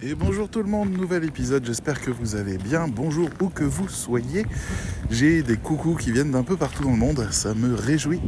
[0.00, 2.86] Et bonjour tout le monde, nouvel épisode, j'espère que vous allez bien.
[2.86, 4.46] Bonjour où que vous soyez.
[5.10, 8.20] J'ai des coucous qui viennent d'un peu partout dans le monde, ça me réjouit.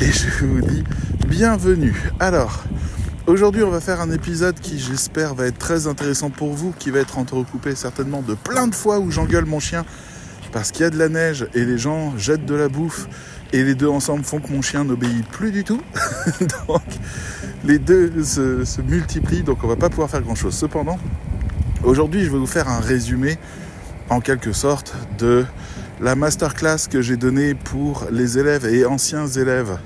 [0.00, 0.82] Et je vous dis
[1.28, 1.94] bienvenue.
[2.20, 2.64] Alors,
[3.26, 6.90] aujourd'hui on va faire un épisode qui j'espère va être très intéressant pour vous, qui
[6.90, 9.84] va être entrecoupé certainement de plein de fois où j'engueule mon chien
[10.52, 13.08] parce qu'il y a de la neige et les gens jettent de la bouffe
[13.52, 15.82] et les deux ensemble font que mon chien n'obéit plus du tout.
[16.68, 16.82] donc
[17.64, 20.54] les deux se, multiplient, donc on va pas pouvoir faire grand chose.
[20.54, 20.98] Cependant,
[21.82, 23.38] aujourd'hui je vais vous faire un résumé
[24.10, 25.44] en quelque sorte de
[26.00, 29.78] la masterclass que j'ai donnée pour les élèves et anciens élèves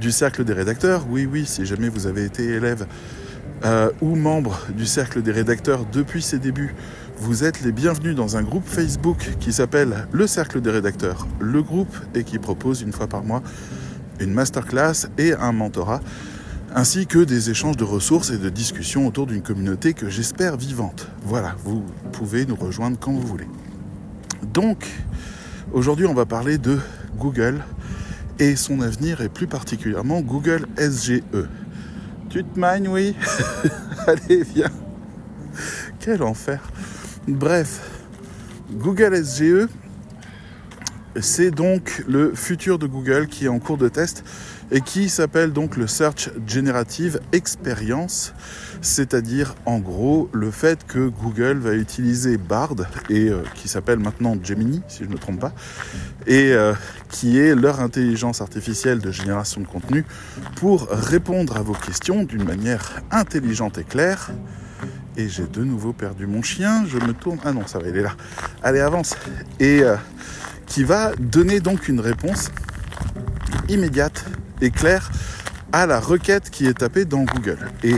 [0.00, 1.06] du cercle des rédacteurs.
[1.10, 2.86] Oui, oui, si jamais vous avez été élève
[3.64, 6.74] euh, ou membre du cercle des rédacteurs depuis ses débuts,
[7.18, 11.62] vous êtes les bienvenus dans un groupe Facebook qui s'appelle le cercle des rédacteurs, le
[11.62, 13.42] groupe, et qui propose une fois par mois
[14.20, 16.00] une masterclass et un mentorat,
[16.74, 21.08] ainsi que des échanges de ressources et de discussions autour d'une communauté que j'espère vivante.
[21.22, 23.48] Voilà, vous pouvez nous rejoindre quand vous voulez.
[24.52, 24.86] Donc,
[25.72, 26.78] aujourd'hui on va parler de
[27.18, 27.62] Google
[28.38, 31.22] et son avenir, et plus particulièrement Google SGE.
[32.28, 33.14] Tu te magnes, oui?
[34.06, 34.70] Allez, viens.
[36.00, 36.60] Quel enfer.
[37.26, 37.80] Bref,
[38.72, 39.68] Google SGE,
[41.20, 44.24] c'est donc le futur de Google qui est en cours de test
[44.70, 48.34] et qui s'appelle donc le Search Generative Experience,
[48.80, 52.74] c'est-à-dire en gros le fait que Google va utiliser Bard
[53.08, 55.52] et euh, qui s'appelle maintenant Gemini si je ne me trompe pas
[56.26, 56.74] et euh,
[57.10, 60.04] qui est leur intelligence artificielle de génération de contenu
[60.56, 64.30] pour répondre à vos questions d'une manière intelligente et claire.
[65.18, 67.38] Et j'ai de nouveau perdu mon chien, je me tourne.
[67.42, 68.14] Ah non, ça va, il est là.
[68.62, 69.16] Allez, avance.
[69.58, 69.96] Et euh,
[70.66, 72.50] qui va donner donc une réponse
[73.68, 74.24] immédiate
[74.60, 75.10] et clair
[75.72, 77.70] à la requête qui est tapée dans Google.
[77.82, 77.96] Et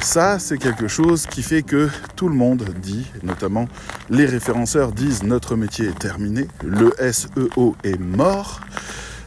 [0.00, 3.68] ça, c'est quelque chose qui fait que tout le monde dit, notamment
[4.10, 8.60] les référenceurs disent notre métier est terminé, le SEO est mort.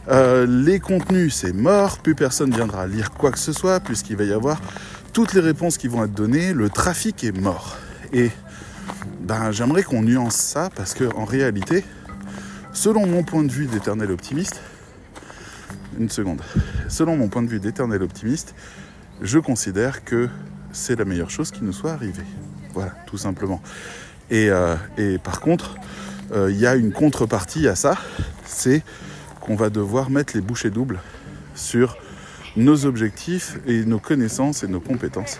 [0.08, 4.24] Euh, les contenus, c'est mort, plus personne viendra lire quoi que ce soit, puisqu'il va
[4.24, 4.60] y avoir
[5.12, 7.76] toutes les réponses qui vont être données, le trafic est mort.
[8.12, 8.30] Et
[9.20, 11.84] ben, j'aimerais qu'on nuance ça, parce que en réalité,
[12.72, 14.60] selon mon point de vue d'éternel optimiste,
[15.98, 16.40] une seconde.
[16.88, 18.54] Selon mon point de vue d'éternel optimiste,
[19.20, 20.28] je considère que
[20.72, 22.24] c'est la meilleure chose qui nous soit arrivée.
[22.74, 23.60] Voilà, tout simplement.
[24.30, 24.76] Et, euh,
[25.22, 25.76] par contre,
[26.32, 27.98] euh, il y a une contrepartie à ça,
[28.46, 28.82] c'est
[29.40, 31.00] qu'on va devoir mettre les bouchées doubles
[31.54, 31.96] sur
[32.56, 35.38] nos objectifs et nos connaissances et nos compétences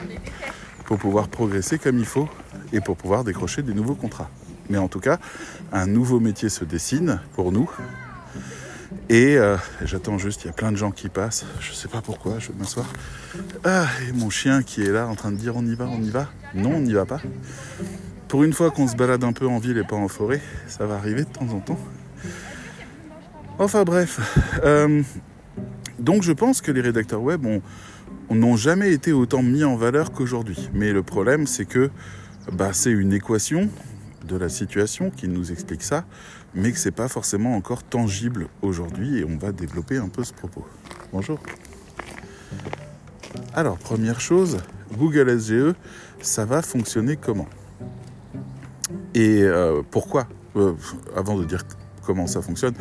[0.84, 2.28] pour pouvoir progresser comme il faut
[2.72, 4.30] et pour pouvoir décrocher des nouveaux contrats.
[4.70, 5.18] Mais en tout cas,
[5.72, 7.70] un nouveau métier se dessine pour nous
[9.08, 11.44] et euh, j'attends juste, il y a plein de gens qui passent.
[11.60, 12.86] Je sais pas pourquoi, je vais m'asseoir.
[13.64, 16.02] Ah, et mon chien qui est là en train de dire on y va, on
[16.02, 16.28] y va.
[16.54, 17.20] Non, on n'y va pas.
[18.28, 20.86] Pour une fois qu'on se balade un peu en ville et pas en forêt, ça
[20.86, 21.78] va arriver de temps en temps.
[23.58, 24.20] Enfin bref.
[24.64, 25.02] Euh,
[25.98, 27.44] donc je pense que les rédacteurs web
[28.30, 30.70] n'ont jamais été autant mis en valeur qu'aujourd'hui.
[30.72, 31.90] Mais le problème, c'est que
[32.52, 33.68] bah, c'est une équation
[34.24, 36.04] de la situation qui nous explique ça
[36.54, 40.32] mais que c'est pas forcément encore tangible aujourd'hui et on va développer un peu ce
[40.32, 40.66] propos.
[41.12, 41.38] Bonjour.
[43.54, 44.58] Alors, première chose,
[44.96, 45.74] Google SGE,
[46.20, 47.48] ça va fonctionner comment?
[49.14, 50.26] Et euh, pourquoi?
[50.56, 50.74] Euh,
[51.16, 51.64] Avant de dire
[52.04, 52.74] comment ça fonctionne,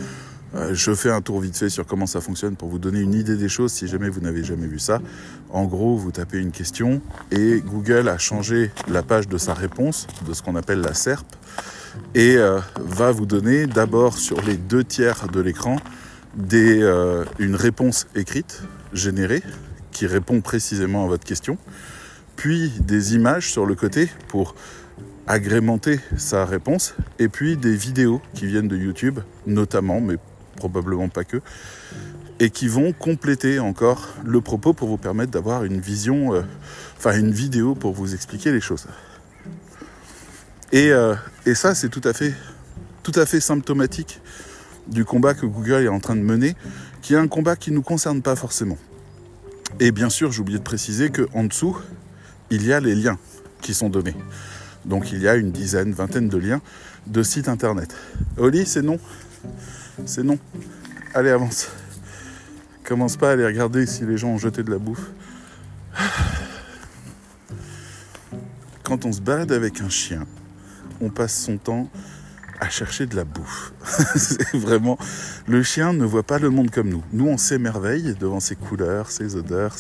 [0.54, 3.38] je fais un tour vite fait sur comment ça fonctionne pour vous donner une idée
[3.38, 5.02] des choses si jamais vous n'avez jamais vu ça.
[5.50, 7.02] En gros, vous tapez une question
[7.32, 11.26] et Google a changé la page de sa réponse, de ce qu'on appelle la SERP,
[12.16, 15.78] et euh, va vous donner d'abord sur les deux tiers de l'écran
[16.54, 18.64] euh, une réponse écrite,
[18.94, 19.44] générée,
[19.92, 21.58] qui répond précisément à votre question,
[22.36, 24.56] puis des images sur le côté pour
[25.28, 30.16] agrémenter sa réponse, et puis des vidéos qui viennent de YouTube, notamment, mais
[30.56, 31.42] probablement pas que,
[32.40, 36.42] et qui vont compléter encore le propos pour vous permettre d'avoir une vision, euh,
[36.98, 38.88] enfin une vidéo pour vous expliquer les choses.
[40.74, 41.16] Euh,
[41.46, 42.34] et, ça, c'est tout à fait,
[43.04, 44.22] tout à fait symptomatique
[44.88, 46.56] du combat que Google est en train de mener,
[47.02, 48.78] qui est un combat qui ne nous concerne pas forcément.
[49.80, 51.78] Et bien sûr, j'ai oublié de préciser qu'en dessous,
[52.50, 53.18] il y a les liens
[53.62, 54.16] qui sont donnés.
[54.86, 56.62] Donc il y a une dizaine, vingtaine de liens
[57.08, 57.96] de sites internet.
[58.38, 59.00] Oli, c'est non?
[60.06, 60.38] C'est non.
[61.14, 61.70] Allez, avance.
[62.84, 65.12] Commence pas à aller regarder si les gens ont jeté de la bouffe.
[68.84, 70.26] Quand on se balade avec un chien,
[71.00, 71.90] on passe son temps
[72.60, 73.74] à chercher de la bouffe.
[74.16, 74.98] c'est vraiment.
[75.48, 77.04] Le chien ne voit pas le monde comme nous.
[77.12, 79.76] Nous, on s'émerveille devant ses couleurs, ses odeurs.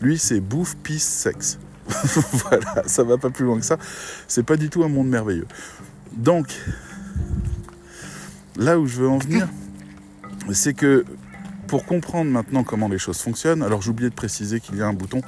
[0.00, 1.58] Lui, c'est bouffe, pisse, sexe.
[2.32, 3.78] voilà, ça va pas plus loin que ça.
[4.28, 5.46] C'est pas du tout un monde merveilleux.
[6.12, 6.54] Donc,
[8.56, 9.48] là où je veux en venir,
[10.52, 11.04] c'est que
[11.66, 14.86] pour comprendre maintenant comment les choses fonctionnent, alors j'ai oublié de préciser qu'il y a
[14.86, 15.20] un bouton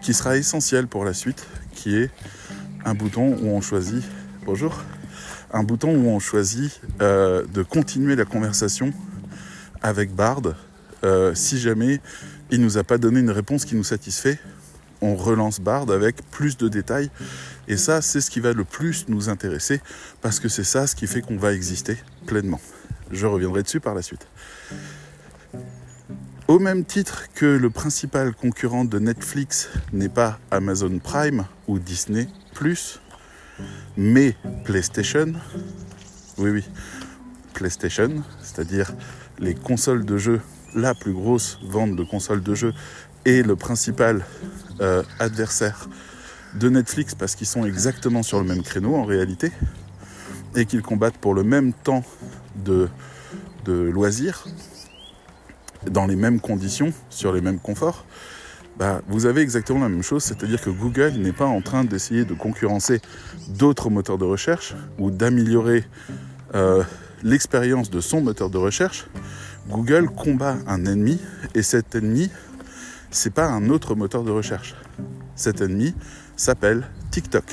[0.00, 2.10] qui sera essentiel pour la suite, qui est
[2.84, 4.04] un bouton où on choisit,
[4.46, 4.82] bonjour,
[5.52, 8.92] un bouton où on choisit euh, de continuer la conversation
[9.82, 10.42] avec Bard.
[11.02, 12.00] Euh, si jamais
[12.50, 14.38] il nous a pas donné une réponse qui nous satisfait,
[15.00, 17.10] on relance Bard avec plus de détails.
[17.70, 19.80] Et ça, c'est ce qui va le plus nous intéresser,
[20.22, 21.96] parce que c'est ça ce qui fait qu'on va exister
[22.26, 22.60] pleinement.
[23.12, 24.26] Je reviendrai dessus par la suite.
[26.48, 32.26] Au même titre que le principal concurrent de Netflix n'est pas Amazon Prime ou Disney⁇
[33.96, 34.34] mais
[34.64, 35.32] PlayStation,
[36.38, 36.64] oui oui,
[37.54, 38.92] PlayStation, c'est-à-dire
[39.38, 40.40] les consoles de jeux,
[40.74, 42.74] la plus grosse vente de consoles de jeux
[43.24, 44.26] et le principal
[44.80, 45.88] euh, adversaire
[46.54, 49.52] de Netflix parce qu'ils sont exactement sur le même créneau en réalité
[50.56, 52.04] et qu'ils combattent pour le même temps
[52.64, 52.88] de,
[53.66, 54.46] loisirs
[55.88, 58.04] dans les mêmes conditions, sur les mêmes conforts,
[58.76, 62.24] bah, vous avez exactement la même chose, c'est-à-dire que Google n'est pas en train d'essayer
[62.24, 63.00] de concurrencer
[63.48, 65.84] d'autres moteurs de recherche ou d'améliorer
[66.54, 66.82] euh,
[67.22, 69.06] l'expérience de son moteur de recherche.
[69.68, 71.20] Google combat un ennemi
[71.54, 72.30] et cet ennemi,
[73.10, 74.74] c'est pas un autre moteur de recherche.
[75.36, 75.94] Cet ennemi
[76.40, 77.44] s'appelle TikTok,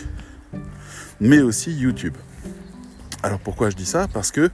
[1.20, 2.16] mais aussi YouTube.
[3.22, 4.08] Alors pourquoi je dis ça?
[4.08, 4.50] Parce que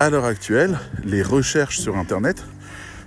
[0.00, 2.42] à l'heure actuelle, les recherches sur Internet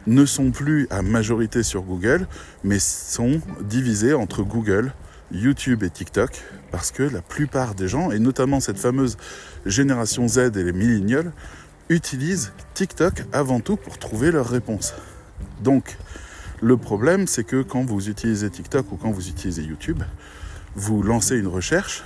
[0.05, 2.27] ne sont plus à majorité sur Google,
[2.63, 4.93] mais sont divisés entre Google,
[5.31, 6.39] YouTube et TikTok,
[6.69, 9.17] parce que la plupart des gens, et notamment cette fameuse
[9.65, 11.31] génération Z et les millennials,
[11.89, 14.93] utilisent TikTok avant tout pour trouver leurs réponses.
[15.63, 15.97] Donc,
[16.61, 20.03] le problème, c'est que quand vous utilisez TikTok ou quand vous utilisez YouTube,
[20.75, 22.03] vous lancez une recherche,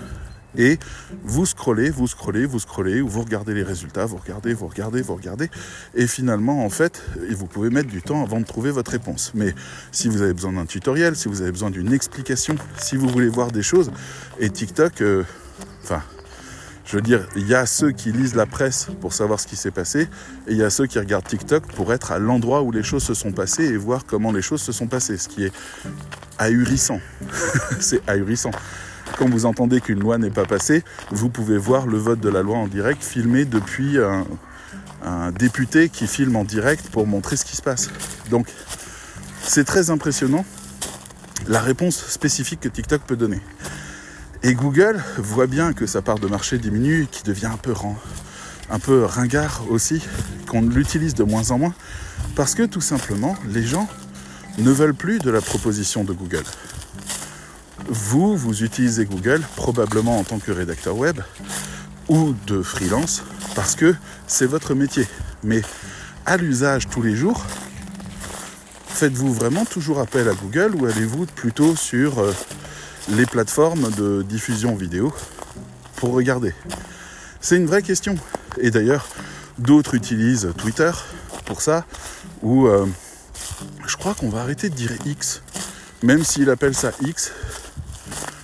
[0.57, 0.77] et
[1.23, 5.01] vous scrollez, vous scrollez, vous scrollez, ou vous regardez les résultats, vous regardez, vous regardez,
[5.01, 5.49] vous regardez,
[5.95, 7.01] et finalement, en fait,
[7.31, 9.31] vous pouvez mettre du temps avant de trouver votre réponse.
[9.33, 9.55] Mais
[9.91, 13.29] si vous avez besoin d'un tutoriel, si vous avez besoin d'une explication, si vous voulez
[13.29, 13.91] voir des choses,
[14.39, 15.23] et TikTok, euh,
[15.83, 16.03] enfin,
[16.85, 19.55] je veux dire, il y a ceux qui lisent la presse pour savoir ce qui
[19.55, 20.09] s'est passé,
[20.47, 23.03] et il y a ceux qui regardent TikTok pour être à l'endroit où les choses
[23.03, 25.53] se sont passées et voir comment les choses se sont passées, ce qui est
[26.37, 26.99] ahurissant.
[27.79, 28.51] c'est ahurissant
[29.17, 32.41] quand vous entendez qu'une loi n'est pas passée, vous pouvez voir le vote de la
[32.41, 34.25] loi en direct filmé depuis un,
[35.37, 37.89] député qui filme en direct pour montrer ce qui se passe.
[38.29, 38.47] Donc
[39.41, 40.45] c'est très impressionnant
[41.47, 43.41] la réponse spécifique que TikTok peut donner.
[44.45, 47.73] Et Google voit bien que sa part de marché diminue, qui devient un peu,
[48.69, 50.01] un peu ringard aussi,
[50.49, 51.73] qu'on l'utilise de moins en moins,
[52.35, 53.87] parce que tout simplement, les gens
[54.57, 56.43] ne veulent plus de la proposition de Google.
[57.87, 61.21] Vous, vous utilisez Google probablement en tant que rédacteur web
[62.09, 63.23] ou de freelance
[63.55, 63.95] parce que
[64.27, 65.07] c'est votre métier.
[65.43, 65.61] Mais
[66.25, 67.45] à l'usage tous les jours,
[68.87, 72.33] faites-vous vraiment toujours appel à Google ou allez-vous plutôt sur euh,
[73.09, 75.13] les plateformes de diffusion vidéo
[75.95, 76.53] pour regarder
[77.41, 78.15] C'est une vraie question.
[78.59, 79.07] Et d'ailleurs,
[79.57, 80.91] d'autres utilisent Twitter
[81.45, 81.85] pour ça,
[82.41, 82.85] ou euh,
[83.85, 85.41] je crois qu'on va arrêter de dire X.
[86.01, 87.31] Même s'il appelle ça X,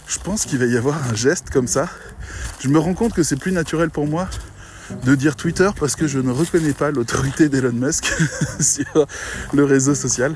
[0.07, 1.89] je pense qu'il va y avoir un geste comme ça.
[2.59, 4.27] Je me rends compte que c'est plus naturel pour moi
[5.03, 8.05] de dire Twitter parce que je ne reconnais pas l'autorité d'Elon Musk
[8.59, 9.07] sur
[9.53, 10.35] le réseau social.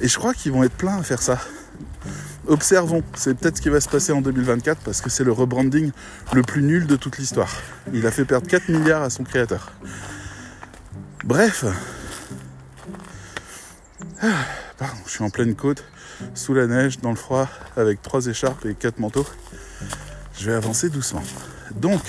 [0.00, 1.38] Et je crois qu'ils vont être pleins à faire ça.
[2.48, 5.92] Observons, c'est peut-être ce qui va se passer en 2024 parce que c'est le rebranding
[6.32, 7.52] le plus nul de toute l'histoire.
[7.92, 9.70] Il a fait perdre 4 milliards à son créateur.
[11.24, 11.66] Bref.
[14.22, 14.46] Ah,
[14.78, 15.84] pardon, je suis en pleine côte
[16.34, 19.26] sous la neige, dans le froid, avec trois écharpes et quatre manteaux.
[20.38, 21.22] Je vais avancer doucement.
[21.76, 22.00] Donc,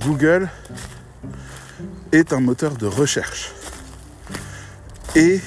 [0.00, 0.48] Google
[2.12, 3.52] est un moteur de recherche.
[5.14, 5.40] Et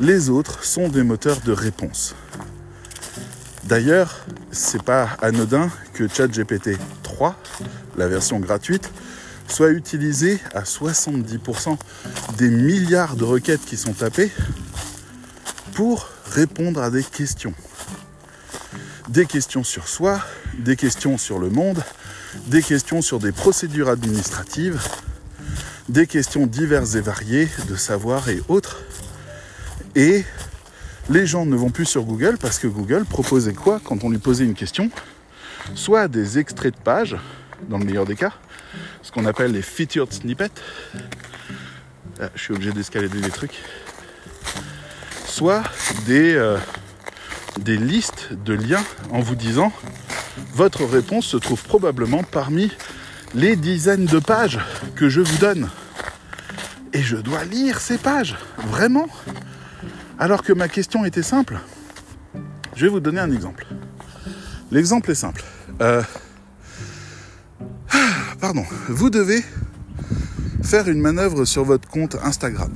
[0.00, 2.14] les autres sont des moteurs de réponse.
[3.64, 7.36] D'ailleurs, c'est pas anodin que ChatGPT 3,
[7.96, 8.90] la version gratuite,
[9.48, 11.76] soit utilisé à 70%
[12.36, 14.30] des milliards de requêtes qui sont tapées
[15.74, 17.54] pour répondre à des questions.
[19.08, 20.20] Des questions sur soi,
[20.58, 21.82] des questions sur le monde,
[22.48, 24.80] des questions sur des procédures administratives,
[25.88, 28.82] des questions diverses et variées de savoir et autres.
[29.96, 30.24] Et
[31.10, 34.18] les gens ne vont plus sur Google parce que Google proposait quoi quand on lui
[34.18, 34.88] posait une question
[35.74, 37.16] Soit des extraits de pages,
[37.68, 38.34] dans le meilleur des cas,
[39.02, 40.50] ce qu'on appelle les featured snippets.
[42.20, 43.60] Ah, je suis obligé d'escalader des trucs
[45.36, 45.64] soit
[46.08, 46.56] euh,
[47.58, 49.70] des listes de liens en vous disant
[50.54, 52.72] votre réponse se trouve probablement parmi
[53.34, 54.58] les dizaines de pages
[54.94, 55.68] que je vous donne.
[56.94, 58.36] Et je dois lire ces pages,
[58.68, 59.08] vraiment?
[60.18, 61.58] Alors que ma question était simple.
[62.74, 63.66] Je vais vous donner un exemple.
[64.70, 65.44] L'exemple est simple.
[65.82, 66.02] Euh,
[68.40, 68.64] pardon.
[68.88, 69.44] Vous devez
[70.62, 72.72] faire une manœuvre sur votre compte Instagram.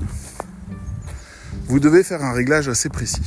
[1.67, 3.23] Vous devez faire un réglage assez précis.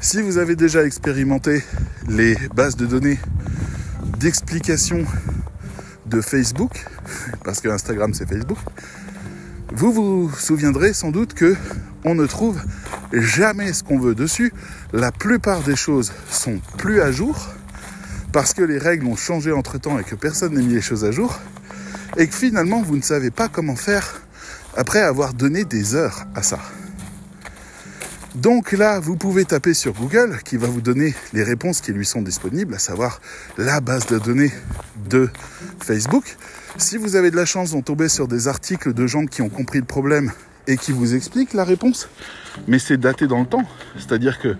[0.00, 1.64] Si vous avez déjà expérimenté
[2.08, 3.18] les bases de données
[4.18, 5.04] d'explication
[6.06, 6.84] de Facebook,
[7.44, 8.58] parce que Instagram c'est Facebook,
[9.74, 11.56] vous vous souviendrez sans doute que
[12.04, 12.60] on ne trouve
[13.12, 14.52] jamais ce qu'on veut dessus.
[14.92, 17.48] La plupart des choses sont plus à jour
[18.32, 21.04] parce que les règles ont changé entre temps et que personne n'a mis les choses
[21.04, 21.38] à jour
[22.16, 24.22] et que finalement vous ne savez pas comment faire
[24.76, 26.58] après avoir donné des heures à ça.
[28.34, 32.06] Donc là, vous pouvez taper sur Google qui va vous donner les réponses qui lui
[32.06, 33.20] sont disponibles, à savoir
[33.58, 34.50] la base de données
[35.10, 35.28] de
[35.80, 36.36] Facebook.
[36.78, 39.50] Si vous avez de la chance d'en tomber sur des articles de gens qui ont
[39.50, 40.32] compris le problème
[40.66, 42.08] et qui vous expliquent la réponse,
[42.66, 43.68] mais c'est daté dans le temps.
[43.98, 44.56] C'est-à-dire que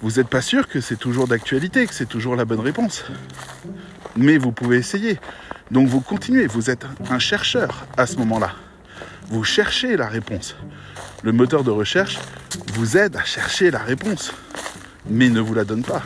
[0.00, 3.04] vous n'êtes pas sûr que c'est toujours d'actualité, que c'est toujours la bonne réponse.
[4.16, 5.18] Mais vous pouvez essayer.
[5.72, 8.54] Donc vous continuez, vous êtes un chercheur à ce moment-là.
[9.28, 10.54] Vous cherchez la réponse.
[11.22, 12.18] Le moteur de recherche
[12.74, 14.32] vous aide à chercher la réponse,
[15.08, 16.02] mais ne vous la donne pas.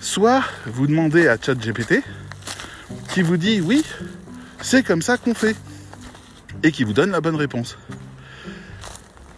[0.00, 2.02] Soit vous demandez à ChatGPT
[3.08, 3.84] qui vous dit oui,
[4.60, 5.56] c'est comme ça qu'on fait,
[6.62, 7.78] et qui vous donne la bonne réponse.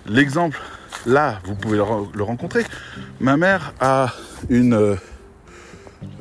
[0.06, 0.61] L'exemple,
[1.06, 2.64] là, vous pouvez le rencontrer.
[3.20, 4.12] Ma mère a
[4.49, 4.96] une, euh,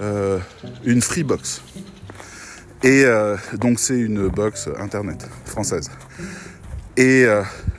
[0.02, 0.40] euh,
[0.84, 1.62] une Freebox.
[2.84, 5.90] Et euh, donc c'est une box internet française.
[6.98, 7.26] Et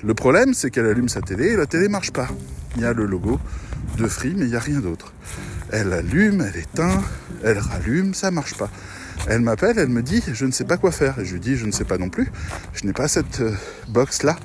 [0.05, 2.29] le problème, c'est qu'elle allume sa télé et la télé marche pas.
[2.77, 3.39] Il y a le logo
[3.99, 5.13] de Free, mais il n'y a rien d'autre.
[5.71, 7.03] Elle allume, elle éteint,
[7.45, 8.71] elle rallume, ça marche pas.
[9.29, 11.19] Elle m'appelle, elle me dit je ne sais pas quoi faire.
[11.19, 12.31] Et je lui dis je ne sais pas non plus.
[12.75, 13.43] Je n'ai pas cette
[13.89, 14.37] box là.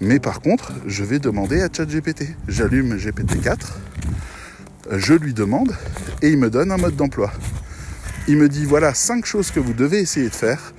[0.00, 2.36] Mais par contre, je vais demander à ChatGPT.
[2.46, 3.56] J'allume GPT-4,
[4.92, 5.74] je lui demande
[6.22, 7.32] et il me donne un mode d'emploi.
[8.28, 10.74] Il me dit voilà cinq choses que vous devez essayer de faire.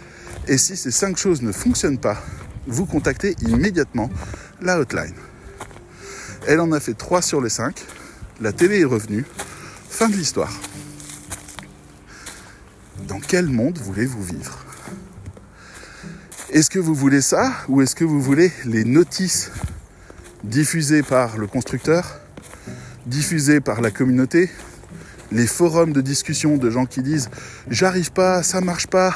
[0.47, 2.21] Et si ces cinq choses ne fonctionnent pas,
[2.69, 4.09] vous contactez immédiatement
[4.61, 5.15] la hotline.
[6.47, 7.83] Elle en a fait trois sur les cinq.
[8.39, 9.25] La télé est revenue.
[9.89, 10.53] Fin de l'histoire.
[13.07, 14.65] Dans quel monde voulez-vous vivre?
[16.51, 19.51] Est-ce que vous voulez ça ou est-ce que vous voulez les notices?
[20.43, 22.21] Diffusées par le constructeur,
[23.05, 24.49] diffusées par la communauté,
[25.31, 27.29] les forums de discussion de gens qui disent
[27.69, 29.15] j'arrive pas, ça marche pas,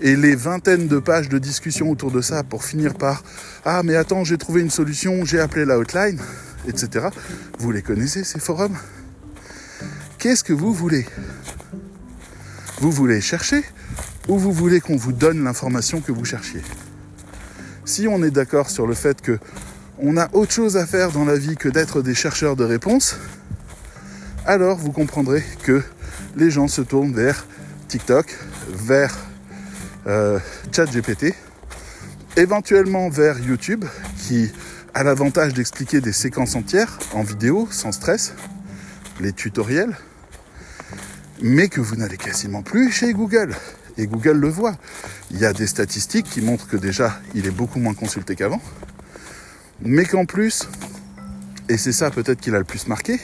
[0.00, 3.22] et les vingtaines de pages de discussion autour de ça pour finir par
[3.64, 6.20] ah mais attends j'ai trouvé une solution, j'ai appelé la hotline,
[6.68, 7.08] etc.
[7.58, 8.76] Vous les connaissez ces forums?
[10.18, 11.06] Qu'est-ce que vous voulez?
[12.80, 13.64] Vous voulez chercher
[14.28, 16.62] ou vous voulez qu'on vous donne l'information que vous cherchiez?
[17.84, 19.38] Si on est d'accord sur le fait que
[19.98, 23.16] on a autre chose à faire dans la vie que d'être des chercheurs de réponses,
[24.44, 25.82] alors vous comprendrez que
[26.36, 27.46] les gens se tournent vers
[27.88, 28.26] TikTok,
[28.68, 29.16] vers
[30.06, 30.38] euh,
[30.72, 31.34] ChatGPT,
[32.36, 33.84] éventuellement vers YouTube,
[34.18, 34.50] qui
[34.94, 38.34] a l'avantage d'expliquer des séquences entières en vidéo, sans stress,
[39.20, 39.96] les tutoriels,
[41.42, 43.54] mais que vous n'allez quasiment plus chez Google
[43.98, 44.76] et Google le voit.
[45.30, 48.62] Il y a des statistiques qui montrent que déjà, il est beaucoup moins consulté qu'avant,
[49.82, 50.68] mais qu'en plus,
[51.68, 53.20] et c'est ça peut-être qu'il a le plus marqué,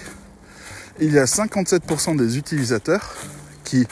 [1.00, 3.14] il y a 57% des utilisateurs
[3.64, 3.86] qui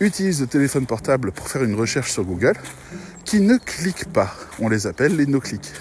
[0.00, 2.54] utilisent le téléphone portable pour faire une recherche sur Google
[3.24, 4.34] qui ne cliquent pas.
[4.58, 5.72] On les appelle les no-clics.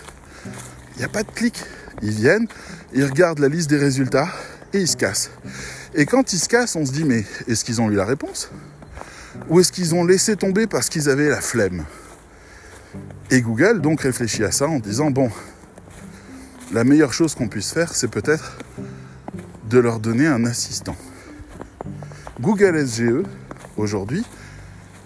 [0.95, 1.63] Il n'y a pas de clic.
[2.01, 2.47] Ils viennent,
[2.93, 4.27] ils regardent la liste des résultats
[4.73, 5.31] et ils se cassent.
[5.93, 8.49] Et quand ils se cassent, on se dit mais est-ce qu'ils ont eu la réponse?
[9.49, 11.85] Ou est-ce qu'ils ont laissé tomber parce qu'ils avaient la flemme?
[13.31, 15.31] Et Google donc réfléchit à ça en disant, bon,
[16.71, 18.57] la meilleure chose qu'on puisse faire, c'est peut-être
[19.69, 20.95] de leur donner un assistant.
[22.39, 23.23] Google SGE,
[23.77, 24.23] aujourd'hui,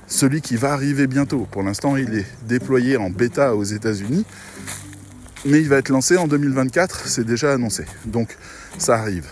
[0.08, 4.26] celui qui va arriver bientôt, pour l'instant il est déployé en bêta aux États-Unis,
[5.46, 7.86] mais il va être lancé en 2024, c'est déjà annoncé.
[8.06, 8.38] Donc
[8.78, 9.28] ça arrive.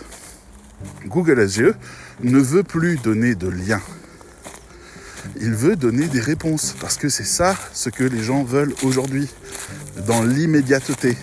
[1.06, 1.74] Google SGE
[2.22, 3.80] ne veut plus donner de lien
[5.40, 9.28] il veut donner des réponses parce que c'est ça ce que les gens veulent aujourd'hui,
[10.06, 11.16] dans l'immédiateté.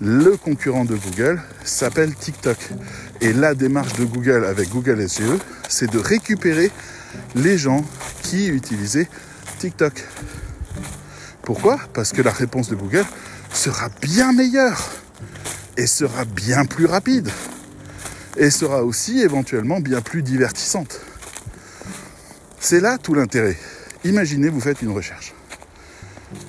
[0.00, 2.56] Le concurrent de Google s'appelle TikTok.
[3.20, 5.38] Et la démarche de Google avec Google SGE,
[5.68, 6.70] c'est de récupérer
[7.34, 7.84] les gens
[8.22, 9.08] qui utilisaient
[9.58, 10.04] TikTok.
[11.42, 11.78] Pourquoi?
[11.94, 13.04] Parce que la réponse de Google
[13.52, 14.88] sera bien meilleure
[15.76, 17.30] et sera bien plus rapide.
[18.36, 21.00] et sera aussi éventuellement bien plus divertissante.
[22.60, 23.56] C'est là tout l'intérêt.
[24.04, 25.34] Imaginez, vous faites une recherche.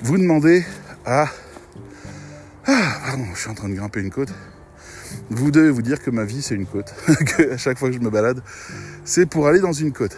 [0.02, 0.64] Vous demandez
[1.04, 1.26] à...
[2.66, 4.32] Ah, pardon, je suis en train de grimper une côte.
[5.30, 6.94] Vous devez vous dire que ma vie, c'est une côte.
[7.50, 8.42] à chaque fois que je me balade,
[9.04, 10.16] c'est pour aller dans une côte.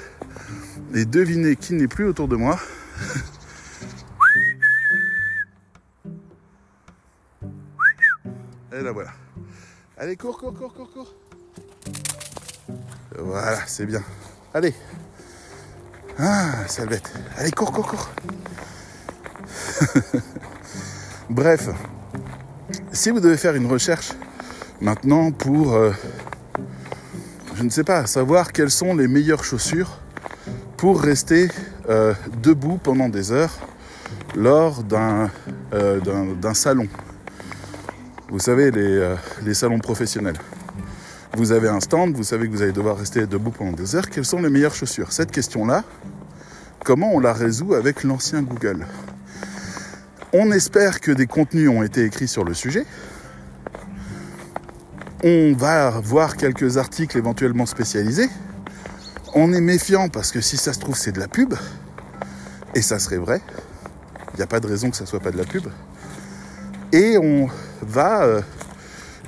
[0.94, 2.56] Et devinez qui n'est plus autour de moi.
[8.72, 9.10] Et là voilà.
[9.98, 11.14] Allez, cours, cours, cours, cours, cours.
[13.18, 14.02] Voilà, c'est bien.
[14.52, 14.72] Allez.
[16.16, 17.12] Ah, salvette.
[17.38, 18.10] Allez, cours, cours, cours.
[21.30, 21.70] Bref,
[22.92, 24.12] si vous devez faire une recherche
[24.80, 25.90] maintenant pour, euh,
[27.56, 29.98] je ne sais pas, savoir quelles sont les meilleures chaussures
[30.84, 31.48] pour rester
[31.88, 32.12] euh,
[32.42, 33.58] debout pendant des heures
[34.36, 35.30] lors d'un
[35.72, 36.86] euh, salon.
[38.28, 39.14] Vous savez, les,
[39.46, 40.36] les salons professionnels.
[41.38, 44.10] Vous avez un stand, vous savez que vous allez devoir rester debout pendant des heures.
[44.10, 45.10] Quelles sont les meilleures chaussures?
[45.10, 45.84] Cette question-là,
[46.84, 48.86] comment on la résout avec l'ancien Google?
[50.34, 52.84] On espère que des contenus ont été écrits sur le sujet.
[55.22, 58.28] On va voir quelques articles éventuellement spécialisés.
[59.36, 61.54] On est méfiant parce que si ça se trouve c'est de la pub,
[62.76, 63.40] et ça serait vrai,
[64.32, 65.64] il n'y a pas de raison que ça soit pas de la pub.
[66.92, 67.48] Et on
[67.82, 68.42] va euh,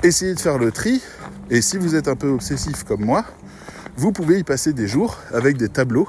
[0.04, 1.02] essayer de faire le tri.
[1.50, 3.25] Et si vous êtes un peu obsessif comme moi,
[3.96, 6.08] vous pouvez y passer des jours avec des tableaux,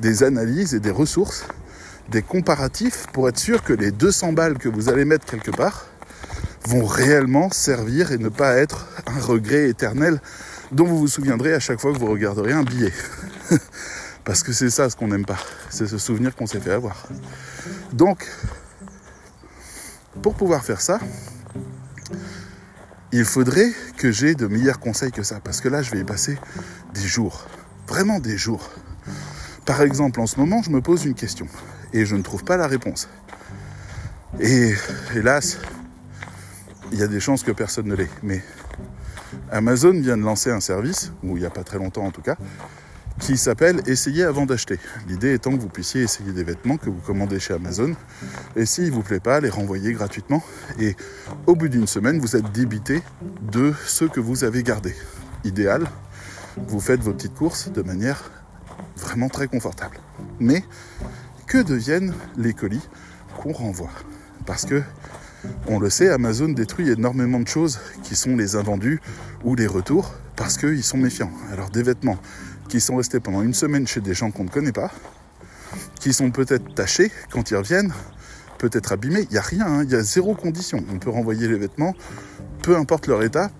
[0.00, 1.44] des analyses et des ressources,
[2.08, 5.86] des comparatifs pour être sûr que les 200 balles que vous allez mettre quelque part
[6.64, 10.20] vont réellement servir et ne pas être un regret éternel
[10.72, 12.92] dont vous vous souviendrez à chaque fois que vous regarderez un billet.
[14.24, 15.38] Parce que c'est ça ce qu'on n'aime pas,
[15.70, 17.08] c'est ce souvenir qu'on s'est fait avoir.
[17.92, 18.26] Donc,
[20.22, 21.00] pour pouvoir faire ça,
[23.12, 25.40] il faudrait que j'ai de meilleurs conseils que ça.
[25.42, 26.38] Parce que là, je vais y passer
[26.94, 27.46] des jours.
[27.88, 28.70] Vraiment des jours.
[29.66, 31.46] Par exemple, en ce moment, je me pose une question.
[31.92, 33.08] Et je ne trouve pas la réponse.
[34.38, 34.74] Et
[35.14, 35.58] hélas,
[36.92, 38.10] il y a des chances que personne ne l'ait.
[38.22, 38.42] Mais
[39.52, 42.22] Amazon vient de lancer un service, ou il n'y a pas très longtemps en tout
[42.22, 42.36] cas,
[43.18, 44.78] qui s'appelle Essayer avant d'acheter.
[45.08, 47.94] L'idée étant que vous puissiez essayer des vêtements que vous commandez chez Amazon
[48.56, 50.42] et s'il ne vous plaît pas, les renvoyer gratuitement.
[50.78, 50.96] Et
[51.46, 53.02] au bout d'une semaine, vous êtes débité
[53.42, 54.94] de ceux que vous avez gardés.
[55.44, 55.84] Idéal,
[56.68, 58.30] vous faites vos petites courses de manière
[58.96, 59.98] vraiment très confortable.
[60.38, 60.64] Mais
[61.46, 62.88] que deviennent les colis
[63.36, 63.90] qu'on renvoie?
[64.46, 64.82] Parce que
[65.66, 69.00] on le sait, Amazon détruit énormément de choses qui sont les invendus
[69.44, 71.32] ou les retours parce qu'ils sont méfiants.
[71.52, 72.18] Alors des vêtements
[72.68, 74.90] qui sont restés pendant une semaine chez des gens qu'on ne connaît pas,
[75.98, 77.92] qui sont peut-être tachés quand ils reviennent,
[78.58, 79.84] peut-être abîmés, il n'y a rien, hein.
[79.84, 80.84] il y a zéro condition.
[80.92, 81.94] On peut renvoyer les vêtements,
[82.62, 83.50] peu importe leur état,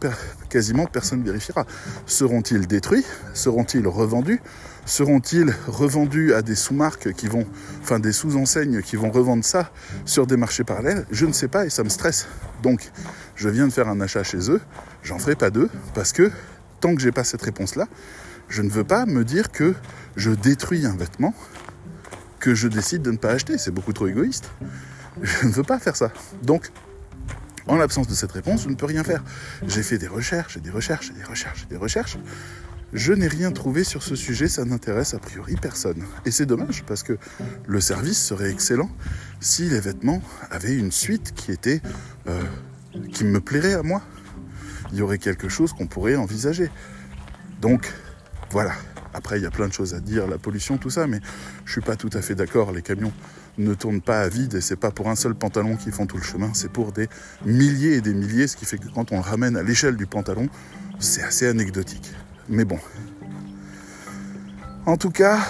[0.48, 1.66] quasiment personne ne vérifiera.
[2.06, 3.04] Seront-ils détruits?
[3.34, 4.40] Seront-ils revendus?
[4.86, 7.46] Seront-ils revendus à des sous-marques qui vont,
[7.82, 9.72] enfin des sous-enseignes qui vont revendre ça
[10.04, 11.06] sur des marchés parallèles?
[11.10, 12.26] Je ne sais pas et ça me stresse.
[12.62, 12.90] Donc,
[13.36, 14.60] je viens de faire un achat chez eux,
[15.02, 16.30] j'en ferai pas deux parce que
[16.80, 17.86] tant que j'ai pas cette réponse-là,
[18.48, 19.74] je ne veux pas me dire que
[20.16, 21.34] je détruis un vêtement
[22.40, 23.58] que je décide de ne pas acheter.
[23.58, 24.50] C'est beaucoup trop égoïste.
[25.22, 26.10] Je ne veux pas faire ça.
[26.42, 26.70] Donc,
[27.66, 29.22] en l'absence de cette réponse, je ne peux rien faire.
[29.66, 32.18] J'ai fait des recherches, et des recherches, et des recherches, et des recherches.
[32.92, 36.04] Je n'ai rien trouvé sur ce sujet, ça n'intéresse a priori personne.
[36.24, 37.18] Et c'est dommage parce que
[37.66, 38.90] le service serait excellent
[39.38, 41.80] si les vêtements avaient une suite qui était
[42.26, 42.42] euh,
[43.12, 44.02] qui me plairait à moi.
[44.92, 46.70] Il y aurait quelque chose qu'on pourrait envisager.
[47.60, 47.92] Donc,
[48.50, 48.72] voilà.
[49.12, 51.20] Après, il y a plein de choses à dire, la pollution, tout ça, mais
[51.64, 52.72] je suis pas tout à fait d'accord.
[52.72, 53.12] Les camions
[53.58, 56.16] ne tournent pas à vide et c'est pas pour un seul pantalon qu'ils font tout
[56.16, 57.08] le chemin, c'est pour des
[57.44, 60.06] milliers et des milliers, ce qui fait que quand on le ramène à l'échelle du
[60.06, 60.48] pantalon,
[60.98, 62.12] c'est assez anecdotique.
[62.48, 62.78] Mais bon.
[64.86, 65.40] En tout cas,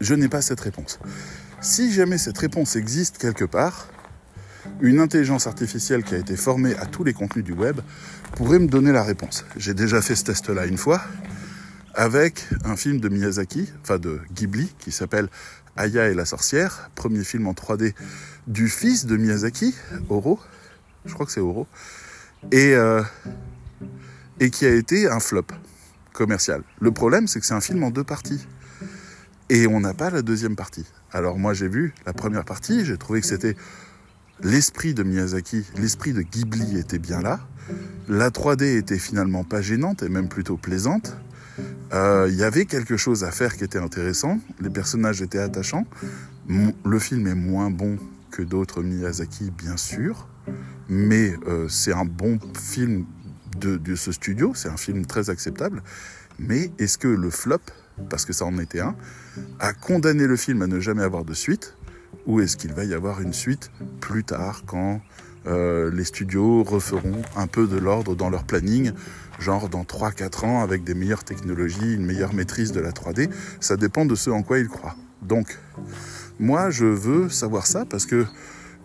[0.00, 0.98] je n'ai pas cette réponse.
[1.60, 3.88] Si jamais cette réponse existe quelque part,
[4.80, 7.80] une intelligence artificielle qui a été formée à tous les contenus du web
[8.36, 9.44] pourrait me donner la réponse.
[9.56, 11.02] J'ai déjà fait ce test-là une fois
[11.94, 15.28] avec un film de Miyazaki, enfin de Ghibli, qui s'appelle
[15.76, 17.94] Aya et la sorcière, premier film en 3D
[18.46, 19.74] du fils de Miyazaki,
[20.08, 20.40] Oro,
[21.04, 21.66] je crois que c'est Oro,
[22.50, 23.02] et, euh,
[24.40, 25.46] et qui a été un flop
[26.12, 26.62] commercial.
[26.80, 28.46] Le problème, c'est que c'est un film en deux parties.
[29.48, 30.86] Et on n'a pas la deuxième partie.
[31.10, 33.54] Alors moi j'ai vu la première partie, j'ai trouvé que c'était
[34.42, 37.40] l'esprit de Miyazaki, l'esprit de Ghibli était bien là.
[38.08, 41.16] La 3D était finalement pas gênante et même plutôt plaisante.
[41.92, 44.38] Euh, il y avait quelque chose à faire qui était intéressant.
[44.60, 45.86] Les personnages étaient attachants.
[46.48, 47.98] Le film est moins bon
[48.30, 50.26] que d'autres Miyazaki, bien sûr,
[50.88, 53.04] mais euh, c'est un bon film
[53.58, 55.82] de ce studio, c'est un film très acceptable,
[56.38, 57.60] mais est-ce que le flop,
[58.08, 58.96] parce que ça en était un,
[59.60, 61.76] a condamné le film à ne jamais avoir de suite,
[62.26, 65.00] ou est-ce qu'il va y avoir une suite plus tard quand
[65.46, 68.92] euh, les studios referont un peu de l'ordre dans leur planning,
[69.40, 73.28] genre dans 3-4 ans avec des meilleures technologies, une meilleure maîtrise de la 3D,
[73.60, 74.96] ça dépend de ce en quoi ils croient.
[75.22, 75.58] Donc,
[76.38, 78.24] moi je veux savoir ça parce que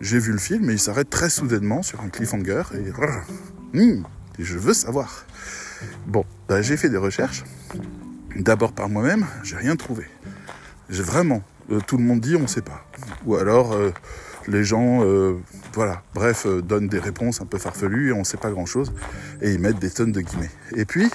[0.00, 4.02] j'ai vu le film et il s'arrête très soudainement sur un cliffhanger et, hmm,
[4.38, 5.26] je veux savoir.
[6.06, 7.44] Bon, bah, j'ai fait des recherches.
[8.36, 10.04] D'abord par moi-même, j'ai rien trouvé.
[10.88, 12.84] J'ai vraiment, euh, tout le monde dit on sait pas.
[13.26, 13.92] Ou alors euh,
[14.46, 15.36] les gens, euh,
[15.74, 18.92] voilà, bref, donnent des réponses un peu farfelues et on sait pas grand-chose
[19.42, 20.50] et ils mettent des tonnes de guillemets.
[20.76, 21.10] Et puis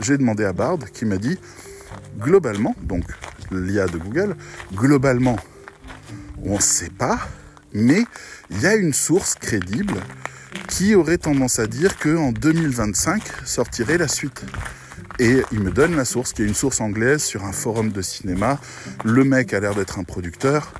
[0.00, 1.38] j'ai demandé à Bard qui m'a dit
[2.18, 3.04] globalement, donc
[3.50, 4.36] l'IA de Google,
[4.74, 5.36] globalement
[6.44, 7.20] on ne sait pas,
[7.72, 8.04] mais
[8.50, 10.00] il y a une source crédible
[10.68, 14.44] qui aurait tendance à dire qu'en 2025 sortirait la suite.
[15.22, 18.02] Et il me donne la source, qui est une source anglaise sur un forum de
[18.02, 18.58] cinéma.
[19.04, 20.72] Le mec a l'air d'être un producteur.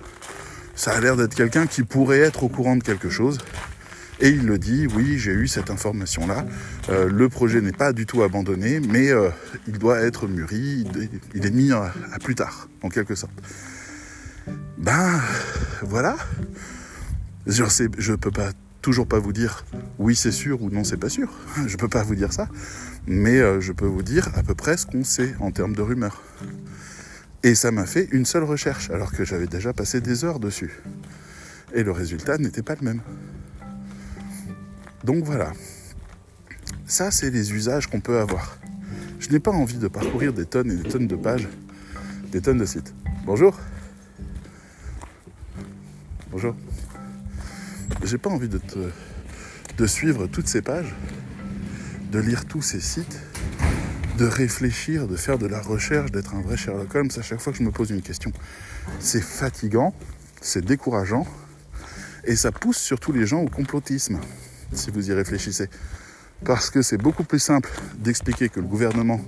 [0.75, 3.39] Ça a l'air d'être quelqu'un qui pourrait être au courant de quelque chose.
[4.19, 6.45] Et il le dit, oui, j'ai eu cette information-là.
[6.89, 9.29] Euh, le projet n'est pas du tout abandonné, mais euh,
[9.69, 10.89] il doit être mûri,
[11.35, 13.41] il est mis à, à plus tard, en quelque sorte.
[14.77, 15.21] Ben,
[15.83, 16.17] voilà.
[17.47, 17.63] Je
[17.97, 18.33] je peux
[18.83, 19.65] toujours pas vous dire
[19.99, 21.29] oui c'est sûr ou non c'est pas sûr.
[21.67, 22.49] Je peux pas vous dire ça,
[23.07, 25.83] mais euh, je peux vous dire à peu près ce qu'on sait en termes de
[25.83, 26.23] rumeurs.
[27.43, 30.81] Et ça m'a fait une seule recherche, alors que j'avais déjà passé des heures dessus.
[31.75, 33.01] Et le résultat n'était pas le même.
[35.05, 35.53] Donc voilà.
[36.87, 38.59] Ça, c'est les usages qu'on peut avoir.
[39.19, 41.49] Je n'ai pas envie de parcourir des tonnes et des tonnes de pages,
[42.31, 42.95] des tonnes de sites.
[43.25, 43.59] Bonjour.
[46.31, 46.55] Bonjour.
[48.05, 48.79] J'ai pas envie de te,
[49.77, 50.95] de suivre toutes ces pages,
[52.13, 53.19] de lire tous ces sites,
[54.19, 57.55] de réfléchir, de faire de la recherche, d'être un vrai Sherlock Holmes à chaque fois
[57.55, 58.31] que je me pose une question.
[59.01, 59.95] C'est fatigant,
[60.43, 61.27] c'est décourageant,
[62.25, 64.21] et ça pousse surtout les gens au complotisme,
[64.75, 65.71] si vous y réfléchissez.
[66.45, 69.23] Parce que c'est beaucoup plus simple d'expliquer que le gouvernement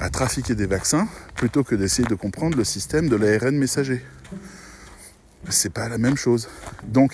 [0.00, 4.04] a trafiqué des vaccins plutôt que d'essayer de comprendre le système de l'ARN messager.
[5.48, 6.48] C'est pas la même chose.
[6.88, 7.12] Donc,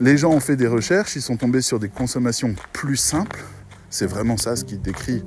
[0.00, 3.44] les gens ont fait des recherches, ils sont tombés sur des consommations plus simples.
[3.90, 5.24] C'est vraiment ça ce qui décrit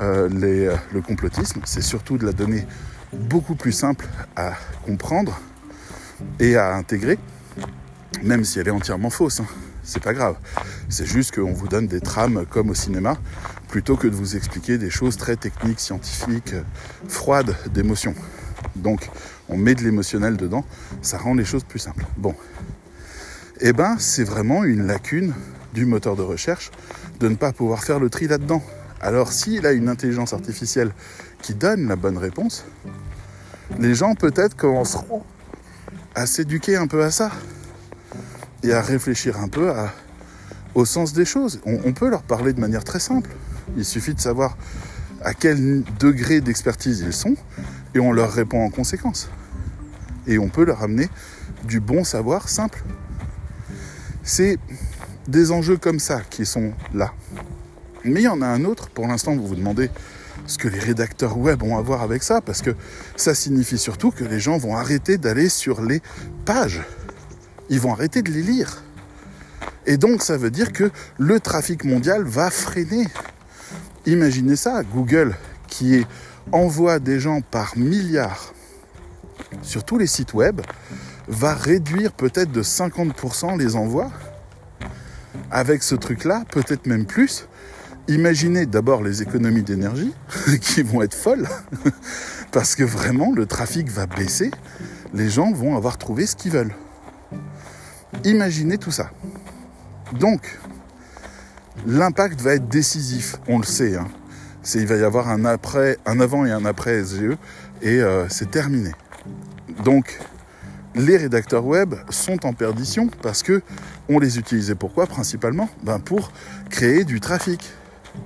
[0.00, 1.60] euh, euh, le complotisme.
[1.64, 2.66] C'est surtout de la donnée
[3.12, 5.40] beaucoup plus simple à comprendre
[6.38, 7.18] et à intégrer,
[8.22, 9.40] même si elle est entièrement fausse.
[9.40, 9.46] Hein.
[9.82, 10.36] C'est pas grave.
[10.88, 13.16] C'est juste qu'on vous donne des trames comme au cinéma,
[13.68, 16.54] plutôt que de vous expliquer des choses très techniques, scientifiques,
[17.08, 18.14] froides d'émotion.
[18.76, 19.10] Donc,
[19.48, 20.64] on met de l'émotionnel dedans,
[21.02, 22.04] ça rend les choses plus simples.
[22.16, 22.34] Bon,
[23.60, 25.34] eh ben, c'est vraiment une lacune
[25.72, 26.70] du moteur de recherche
[27.18, 28.62] de ne pas pouvoir faire le tri là-dedans.
[29.00, 30.92] Alors, s'il a une intelligence artificielle
[31.42, 32.64] qui donne la bonne réponse,
[33.78, 35.22] les gens peut-être commenceront
[36.14, 37.30] à s'éduquer un peu à ça
[38.62, 39.72] et à réfléchir un peu
[40.74, 41.60] au sens des choses.
[41.64, 43.30] On, on, peut leur parler de manière très simple.
[43.76, 44.56] Il suffit de savoir
[45.22, 47.36] à quel degré d'expertise ils sont
[47.94, 49.30] et on leur répond en conséquence.
[50.26, 51.08] Et on peut leur amener
[51.64, 52.82] du bon savoir simple.
[54.22, 54.58] C'est
[55.30, 57.12] des enjeux comme ça qui sont là.
[58.04, 59.90] Mais il y en a un autre, pour l'instant vous vous demandez
[60.46, 62.74] ce que les rédacteurs web ont à voir avec ça, parce que
[63.16, 66.02] ça signifie surtout que les gens vont arrêter d'aller sur les
[66.44, 66.82] pages.
[67.68, 68.82] Ils vont arrêter de les lire.
[69.86, 73.06] Et donc ça veut dire que le trafic mondial va freiner.
[74.06, 75.36] Imaginez ça, Google
[75.68, 76.04] qui
[76.52, 78.52] envoie des gens par milliards
[79.62, 80.60] sur tous les sites web,
[81.28, 84.10] va réduire peut-être de 50% les envois.
[85.50, 87.46] Avec ce truc-là, peut-être même plus.
[88.08, 90.12] Imaginez d'abord les économies d'énergie
[90.60, 91.48] qui vont être folles,
[92.52, 94.50] parce que vraiment le trafic va baisser,
[95.14, 96.74] les gens vont avoir trouvé ce qu'ils veulent.
[98.24, 99.10] Imaginez tout ça.
[100.18, 100.58] Donc,
[101.86, 103.96] l'impact va être décisif, on le sait.
[103.96, 104.08] Hein.
[104.74, 107.36] il va y avoir un avant et un après SGE,
[107.82, 108.90] et euh, c'est terminé.
[109.84, 110.18] Donc,
[110.94, 113.62] les rédacteurs web sont en perdition parce que
[114.10, 115.06] on les utilisait pourquoi?
[115.06, 116.32] Principalement ben Pour
[116.68, 117.72] créer du trafic.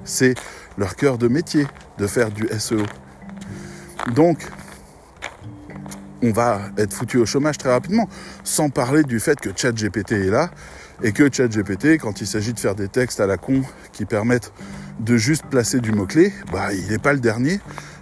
[0.04, 0.34] C'est
[0.78, 1.66] leur cœur de métier
[1.98, 2.82] de faire du SEO.
[4.14, 4.46] Donc,
[6.22, 8.08] on va être foutu au chômage très rapidement,
[8.44, 10.50] sans parler du fait que ChatGPT est là
[11.02, 14.52] et que ChatGPT, quand il s'agit de faire des textes à la con qui permettent
[15.00, 17.60] de juste placer du mot-clé, bah, il n'est pas le dernier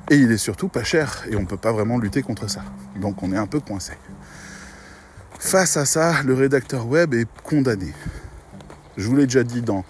[0.08, 2.62] et il est surtout pas cher et on ne peut pas vraiment lutter contre ça.
[3.00, 3.92] Donc on est un peu coincé.
[5.44, 7.92] Face à ça, le rédacteur web est condamné.
[8.96, 9.84] Je vous l'ai déjà dit dans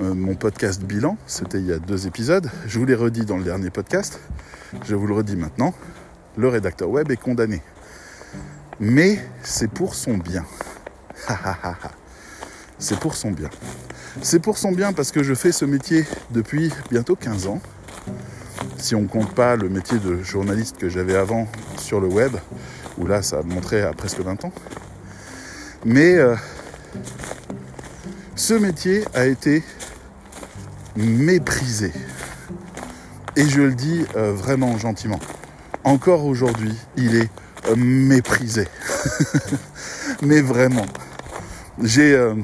[0.00, 2.50] euh, mon podcast bilan, c'était il y a deux épisodes.
[2.66, 4.18] Je vous l'ai redit dans le dernier podcast,
[4.84, 5.74] je vous le redis maintenant,
[6.36, 7.62] le rédacteur web est condamné.
[8.80, 10.44] Mais c'est pour son bien.
[12.78, 13.50] c'est pour son bien.
[14.22, 17.60] C'est pour son bien parce que je fais ce métier depuis bientôt 15 ans.
[18.78, 21.46] Si on ne compte pas le métier de journaliste que j'avais avant
[21.78, 22.32] sur le web,
[22.98, 24.52] où là ça montrait à presque 20 ans.
[25.86, 26.34] Mais euh,
[28.34, 29.62] ce métier a été
[30.96, 31.92] méprisé.
[33.36, 35.20] Et je le dis euh, vraiment gentiment.
[35.84, 37.30] Encore aujourd'hui, il est
[37.68, 38.66] euh, méprisé.
[40.22, 40.86] Mais vraiment.
[41.80, 42.34] J'ai.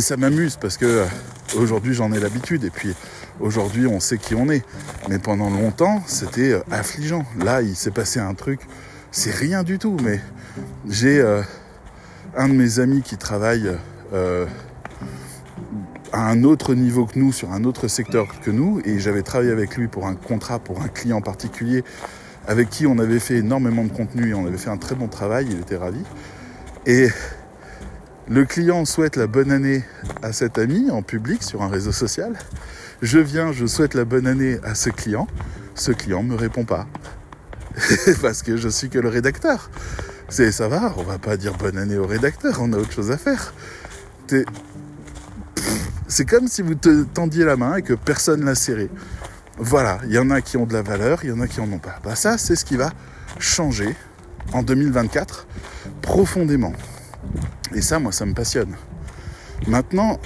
[0.00, 1.04] Ça m'amuse parce que
[1.54, 2.92] aujourd'hui j'en ai l'habitude et puis
[3.38, 4.64] aujourd'hui on sait qui on est.
[5.08, 7.24] Mais pendant longtemps c'était affligeant.
[7.38, 8.60] Là il s'est passé un truc,
[9.12, 9.96] c'est rien du tout.
[10.02, 10.20] Mais
[10.88, 11.22] j'ai
[12.36, 13.70] un de mes amis qui travaille
[16.12, 19.50] à un autre niveau que nous, sur un autre secteur que nous, et j'avais travaillé
[19.50, 21.84] avec lui pour un contrat, pour un client particulier,
[22.46, 25.08] avec qui on avait fait énormément de contenu et on avait fait un très bon
[25.08, 26.02] travail, il était ravi.
[26.86, 27.08] Et
[28.28, 29.84] le client souhaite la bonne année
[30.22, 32.38] à cet ami en public sur un réseau social.
[33.02, 35.26] Je viens, je souhaite la bonne année à ce client.
[35.74, 36.86] Ce client me répond pas.
[38.22, 39.70] Parce que je suis que le rédacteur.
[40.28, 43.10] C'est ça va, on va pas dire bonne année au rédacteur, on a autre chose
[43.12, 43.54] à faire.
[46.08, 48.90] C'est comme si vous te tendiez la main et que personne l'a serré.
[49.58, 51.60] Voilà, il y en a qui ont de la valeur, il y en a qui
[51.60, 52.00] en ont pas.
[52.04, 52.90] Bah ça, c'est ce qui va
[53.38, 53.94] changer
[54.52, 55.46] en 2024
[56.02, 56.72] profondément.
[57.74, 58.74] Et ça, moi, ça me passionne.
[59.66, 60.18] Maintenant,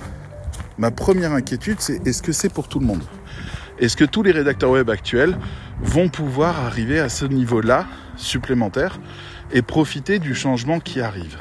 [0.78, 3.02] ma première inquiétude, c'est est-ce que c'est pour tout le monde?
[3.78, 5.38] Est-ce que tous les rédacteurs web actuels
[5.80, 7.86] vont pouvoir arriver à ce niveau-là
[8.16, 8.98] supplémentaire?
[9.52, 11.38] Et profiter du changement qui arrive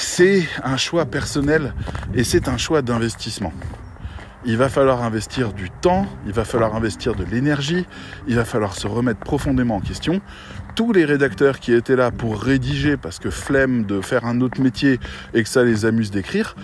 [0.00, 1.74] c'est un choix personnel
[2.14, 3.52] et c'est un choix d'investissement.
[4.44, 7.86] Il va falloir investir du temps, il va falloir investir de l'énergie,
[8.26, 10.22] il va falloir se remettre profondément en question.
[10.74, 14.60] Tous les rédacteurs qui étaient là pour rédiger parce que flemme de faire un autre
[14.60, 14.98] métier
[15.34, 16.56] et que ça les amuse d'écrire,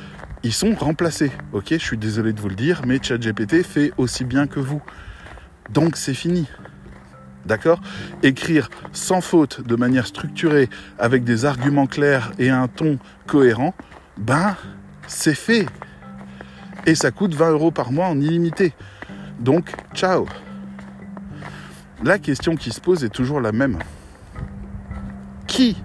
[0.42, 1.32] ils sont remplacés.
[1.52, 4.80] Ok, je suis désolé de vous le dire, mais ChatGPT fait aussi bien que vous.
[5.70, 6.46] Donc c'est fini.
[7.46, 7.80] D'accord
[8.22, 13.74] Écrire sans faute, de manière structurée, avec des arguments clairs et un ton cohérent,
[14.18, 14.56] ben,
[15.06, 15.66] c'est fait.
[16.86, 18.74] Et ça coûte 20 euros par mois en illimité.
[19.38, 20.26] Donc, ciao.
[22.02, 23.78] La question qui se pose est toujours la même.
[25.46, 25.76] Qui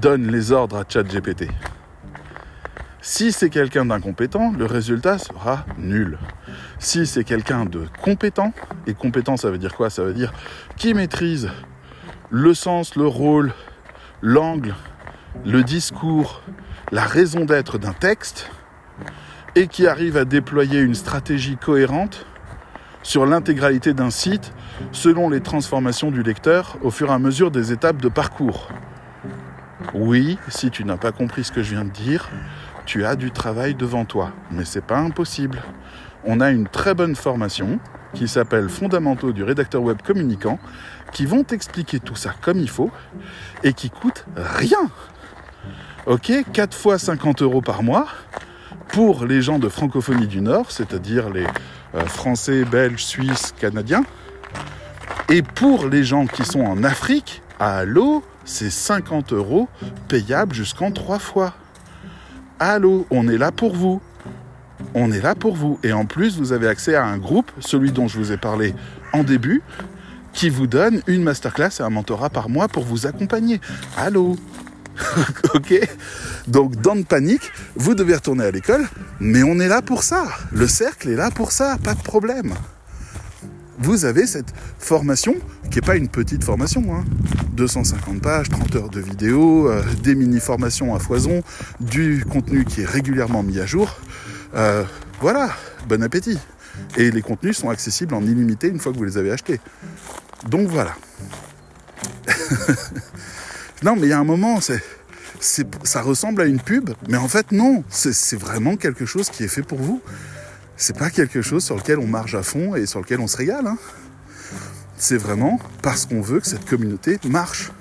[0.00, 1.48] donne les ordres à ChatGPT?
[3.00, 6.18] Si c'est quelqu'un d'incompétent, le résultat sera nul.
[6.78, 8.52] Si c'est quelqu'un de compétent,
[8.86, 9.90] et compétent ça veut dire quoi?
[9.90, 10.32] Ça veut dire
[10.76, 11.50] qui maîtrise
[12.30, 13.52] le sens, le rôle,
[14.22, 14.74] l'angle,
[15.44, 16.42] le discours,
[16.92, 18.50] la raison d'être d'un texte,
[19.56, 22.26] et qui arrive à déployer une stratégie cohérente
[23.02, 24.52] sur l'intégralité d'un site
[24.92, 28.68] selon les transformations du lecteur au fur et à mesure des étapes de parcours.
[29.94, 32.28] Oui, si tu n'as pas compris ce que je viens de dire,
[32.84, 35.62] tu as du travail devant toi, mais c'est pas impossible
[36.24, 37.78] on a une très bonne formation
[38.14, 40.58] qui s'appelle Fondamentaux du rédacteur web communicant,
[41.12, 42.90] qui vont t'expliquer tout ça comme il faut
[43.62, 44.90] et qui coûte rien.
[46.06, 48.06] Ok 4 fois 50 euros par mois
[48.88, 51.46] pour les gens de francophonie du Nord, c'est-à-dire les
[51.94, 54.04] euh, Français, Belges, Suisses, Canadiens.
[55.28, 59.68] Et pour les gens qui sont en Afrique, allô, c'est 50 euros
[60.08, 61.54] payables jusqu'en 3 fois.
[62.58, 64.00] Allô, on est là pour vous
[64.94, 65.78] on est là pour vous.
[65.82, 68.74] Et en plus, vous avez accès à un groupe, celui dont je vous ai parlé
[69.12, 69.62] en début,
[70.32, 73.60] qui vous donne une masterclass et un mentorat par mois pour vous accompagner.
[73.96, 74.36] Allô
[75.54, 75.74] Ok
[76.46, 78.86] Donc, dans de panique, vous devez retourner à l'école,
[79.20, 80.26] mais on est là pour ça.
[80.52, 82.54] Le cercle est là pour ça, pas de problème.
[83.80, 85.36] Vous avez cette formation,
[85.70, 86.82] qui n'est pas une petite formation,
[87.52, 88.18] 250 hein.
[88.20, 91.42] pages, 30 heures de vidéo, euh, des mini-formations à foison,
[91.78, 93.96] du contenu qui est régulièrement mis à jour.
[94.54, 94.84] Euh,
[95.20, 95.50] voilà,
[95.88, 96.38] bon appétit.
[96.96, 99.60] Et les contenus sont accessibles en illimité une fois que vous les avez achetés.
[100.48, 100.94] Donc voilà.
[103.82, 104.60] non, mais il y a un moment,
[105.40, 109.48] ça ressemble à une pub, mais en fait non, c'est, vraiment quelque chose qui est
[109.48, 110.00] fait pour vous.
[110.76, 113.36] C'est pas quelque chose sur lequel on marche à fond et sur lequel on se
[113.36, 113.66] régale.
[113.66, 113.78] Hein.
[114.96, 117.72] C'est vraiment parce qu'on veut que cette communauté marche,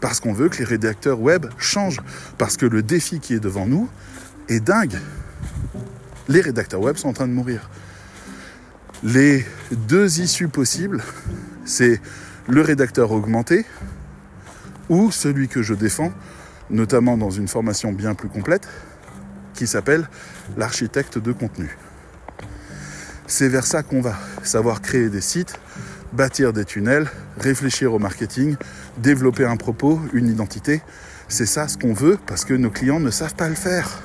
[0.00, 2.00] parce qu'on veut que les rédacteurs web changent,
[2.36, 3.88] parce que le défi qui est devant nous
[4.48, 4.98] est dingue
[6.28, 7.70] les rédacteurs web sont en train de mourir.
[9.02, 11.02] Les deux issues possibles,
[11.64, 12.00] c'est
[12.48, 13.64] le rédacteur augmenté
[14.88, 16.12] ou celui que je défends,
[16.70, 18.68] notamment dans une formation bien plus complète,
[19.54, 20.08] qui s'appelle
[20.56, 21.76] l'architecte de contenu.
[23.26, 24.16] C'est vers ça qu'on va.
[24.42, 25.60] Savoir créer des sites,
[26.12, 28.56] bâtir des tunnels, réfléchir au marketing,
[28.96, 30.82] développer un propos, une identité.
[31.28, 34.02] C'est ça ce qu'on veut parce que nos clients ne savent pas le faire.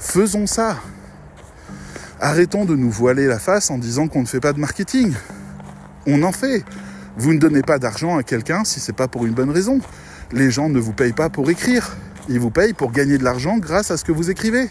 [0.00, 0.78] Faisons ça.
[2.22, 5.14] Arrêtons de nous voiler la face en disant qu'on ne fait pas de marketing.
[6.06, 6.64] On en fait.
[7.16, 9.80] Vous ne donnez pas d'argent à quelqu'un si ce n'est pas pour une bonne raison.
[10.30, 11.96] Les gens ne vous payent pas pour écrire.
[12.28, 14.68] Ils vous payent pour gagner de l'argent grâce à ce que vous écrivez.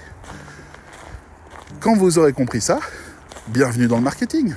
[1.79, 2.79] Quand vous aurez compris ça,
[3.47, 4.53] bienvenue dans le marketing.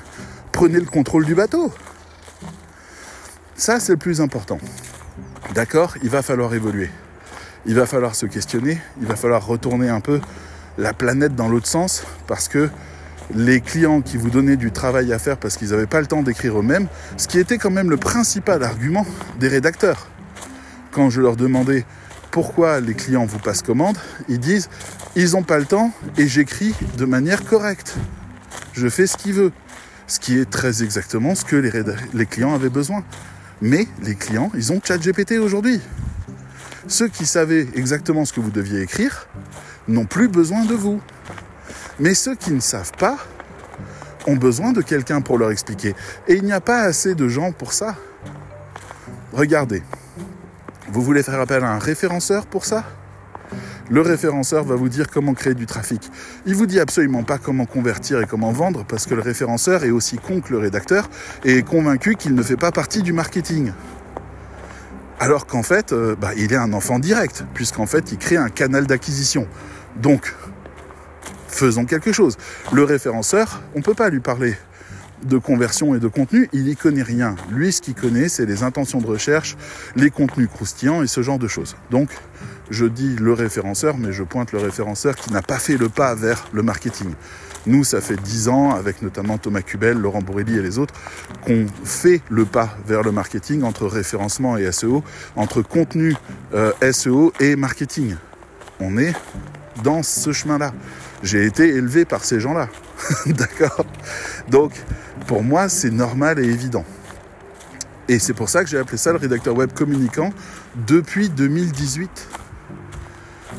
[0.52, 1.72] Prenez le contrôle du bateau.
[3.56, 4.58] Ça, c'est le plus important.
[5.54, 6.90] D'accord Il va falloir évoluer.
[7.64, 8.78] Il va falloir se questionner.
[9.00, 10.20] Il va falloir retourner un peu
[10.78, 12.68] la planète dans l'autre sens parce que
[13.34, 16.22] les clients qui vous donnaient du travail à faire parce qu'ils n'avaient pas le temps
[16.22, 19.06] d'écrire eux-mêmes, ce qui était quand même le principal argument
[19.38, 20.08] des rédacteurs.
[20.90, 21.84] Quand je leur demandais
[22.30, 23.96] pourquoi les clients vous passent commande,
[24.28, 24.68] ils disent
[25.16, 27.96] ils n'ont pas le temps et j'écris de manière correcte.
[28.72, 29.52] Je fais ce qu'ils veulent.
[30.06, 31.72] Ce qui est très exactement ce que les,
[32.12, 33.04] les clients avaient besoin.
[33.62, 35.80] Mais les clients, ils ont ChatGPT aujourd'hui.
[36.88, 39.28] Ceux qui savaient exactement ce que vous deviez écrire,
[39.88, 41.00] n'ont plus besoin de vous.
[41.98, 43.18] Mais ceux qui ne savent pas
[44.26, 45.94] ont besoin de quelqu'un pour leur expliquer.
[46.28, 47.96] Et il n'y a pas assez de gens pour ça.
[49.32, 49.82] Regardez,
[50.90, 52.84] vous voulez faire appel à un référenceur pour ça?
[53.90, 56.10] Le référenceur va vous dire comment créer du trafic.
[56.46, 59.90] Il vous dit absolument pas comment convertir et comment vendre parce que le référenceur est
[59.90, 61.10] aussi con que le rédacteur
[61.44, 63.72] et est convaincu qu'il ne fait pas partie du marketing.
[65.22, 68.48] Alors qu'en fait, euh, bah, il est un enfant direct, puisqu'en fait, il crée un
[68.48, 69.46] canal d'acquisition.
[69.94, 70.34] Donc,
[71.46, 72.36] faisons quelque chose.
[72.72, 74.56] Le référenceur, on ne peut pas lui parler
[75.24, 77.36] de conversion et de contenu, il n'y connaît rien.
[77.50, 79.56] Lui, ce qu'il connaît, c'est les intentions de recherche,
[79.96, 81.76] les contenus croustillants et ce genre de choses.
[81.90, 82.10] Donc,
[82.70, 86.14] je dis le référenceur, mais je pointe le référenceur qui n'a pas fait le pas
[86.14, 87.12] vers le marketing.
[87.66, 90.94] Nous, ça fait dix ans, avec notamment Thomas Cubel, Laurent Bourrelli et les autres,
[91.46, 95.04] qu'on fait le pas vers le marketing entre référencement et SEO,
[95.36, 96.16] entre contenu
[96.54, 98.16] euh, SEO et marketing.
[98.80, 99.14] On est
[99.84, 100.72] dans ce chemin-là.
[101.22, 102.68] J'ai été élevé par ces gens-là.
[103.26, 103.86] D'accord
[104.48, 104.72] Donc,
[105.26, 106.84] pour moi, c'est normal et évident.
[108.08, 110.32] Et c'est pour ça que j'ai appelé ça le rédacteur web communicant
[110.86, 112.28] depuis 2018.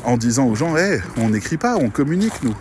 [0.04, 2.54] En disant aux gens, hé, on n'écrit pas, on communique, nous.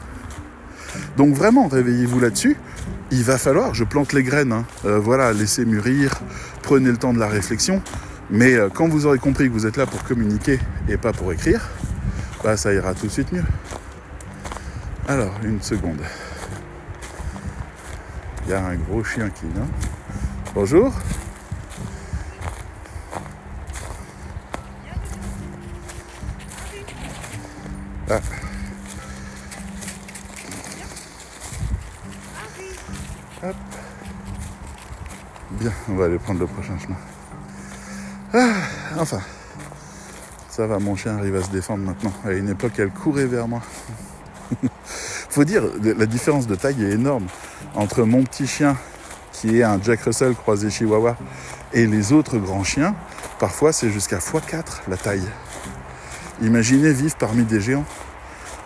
[1.18, 2.58] Donc vraiment, réveillez-vous là-dessus.
[3.12, 4.66] Il va falloir, je plante les graines, hein.
[4.86, 6.22] euh, voilà, laissez mûrir,
[6.62, 7.82] prenez le temps de la réflexion.
[8.30, 11.32] Mais euh, quand vous aurez compris que vous êtes là pour communiquer et pas pour
[11.34, 11.70] écrire,
[12.44, 13.44] bah ça ira tout de suite mieux.
[15.08, 16.00] Alors, une seconde.
[18.46, 19.68] Il y a un gros chien qui vient.
[20.54, 20.92] Bonjour.
[28.10, 28.20] Ah.
[35.52, 36.98] Bien, on va aller prendre le prochain chemin.
[38.34, 38.56] Ah,
[39.00, 39.22] enfin,
[40.50, 42.14] ça va, mon chien arrive à se défendre maintenant.
[42.26, 43.62] À une époque, elle courait vers moi.
[45.30, 47.28] Faut dire, la différence de taille est énorme
[47.76, 48.78] entre mon petit chien
[49.32, 51.18] qui est un Jack Russell croisé Chihuahua
[51.74, 52.96] et les autres grands chiens.
[53.40, 55.28] Parfois, c'est jusqu'à x4 la taille.
[56.42, 57.86] Imaginez vivre parmi des géants.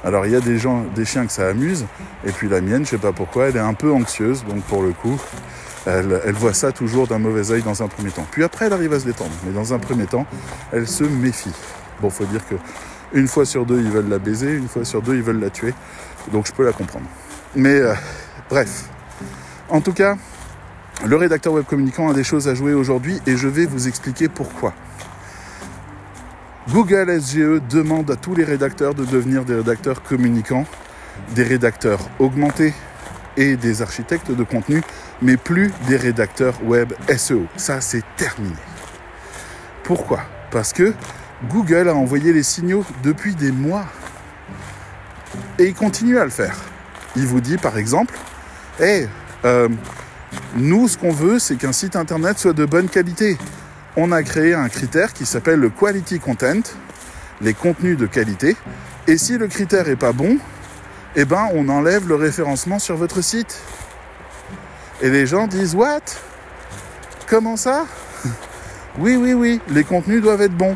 [0.04, 1.86] Alors il y a des gens, des chiens que ça amuse,
[2.26, 4.84] et puis la mienne, je sais pas pourquoi, elle est un peu anxieuse, donc pour
[4.84, 5.20] le coup,
[5.86, 8.26] elle, voit ça toujours d'un mauvais oeil dans un premier temps.
[8.30, 10.26] Puis après, elle arrive à se détendre, mais dans un premier temps,
[10.72, 11.54] elle se méfie.
[12.02, 12.56] Bon, faut dire que
[13.14, 15.50] une fois sur deux, ils veulent la baiser, une fois sur deux, ils veulent la
[15.50, 15.74] tuer,
[16.32, 17.06] donc je peux la comprendre.
[17.56, 17.94] Mais euh,
[18.50, 18.90] bref,
[19.70, 20.18] en tout cas,
[21.06, 24.28] le rédacteur web communicant a des choses à jouer aujourd'hui, et je vais vous expliquer
[24.30, 24.74] pourquoi.
[26.70, 30.66] Google SGE demande à tous les rédacteurs de devenir des rédacteurs communicants,
[31.34, 32.74] des rédacteurs augmentés
[33.38, 34.82] et des architectes de contenu,
[35.22, 37.46] mais plus des rédacteurs web SEO.
[37.56, 38.56] Ça, c'est terminé.
[39.84, 40.22] Pourquoi?
[40.52, 40.94] Parce que
[41.50, 43.86] Google a envoyé les signaux depuis des mois.
[45.60, 46.56] Et il continue à le faire.
[47.16, 48.18] Il vous dit par exemple,
[48.80, 49.08] hey,
[49.46, 49.70] euh,
[50.56, 53.38] nous, ce qu'on veut, c'est qu'un site internet soit de bonne qualité
[54.00, 56.62] on a créé un critère qui s'appelle le quality content,
[57.42, 58.56] les contenus de qualité.
[59.08, 60.38] Et si le critère est pas bon,
[61.16, 63.60] eh ben on enlève le référencement sur votre site.
[65.02, 66.02] Et les gens disent What?
[67.28, 67.86] Comment ça?
[69.00, 70.76] Oui, oui, oui, les contenus doivent être bons.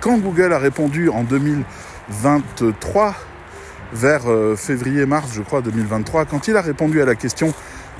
[0.00, 3.14] Quand Google a répondu en 2023,
[3.92, 7.54] vers euh, février-mars, je crois, 2023, quand il a répondu à la question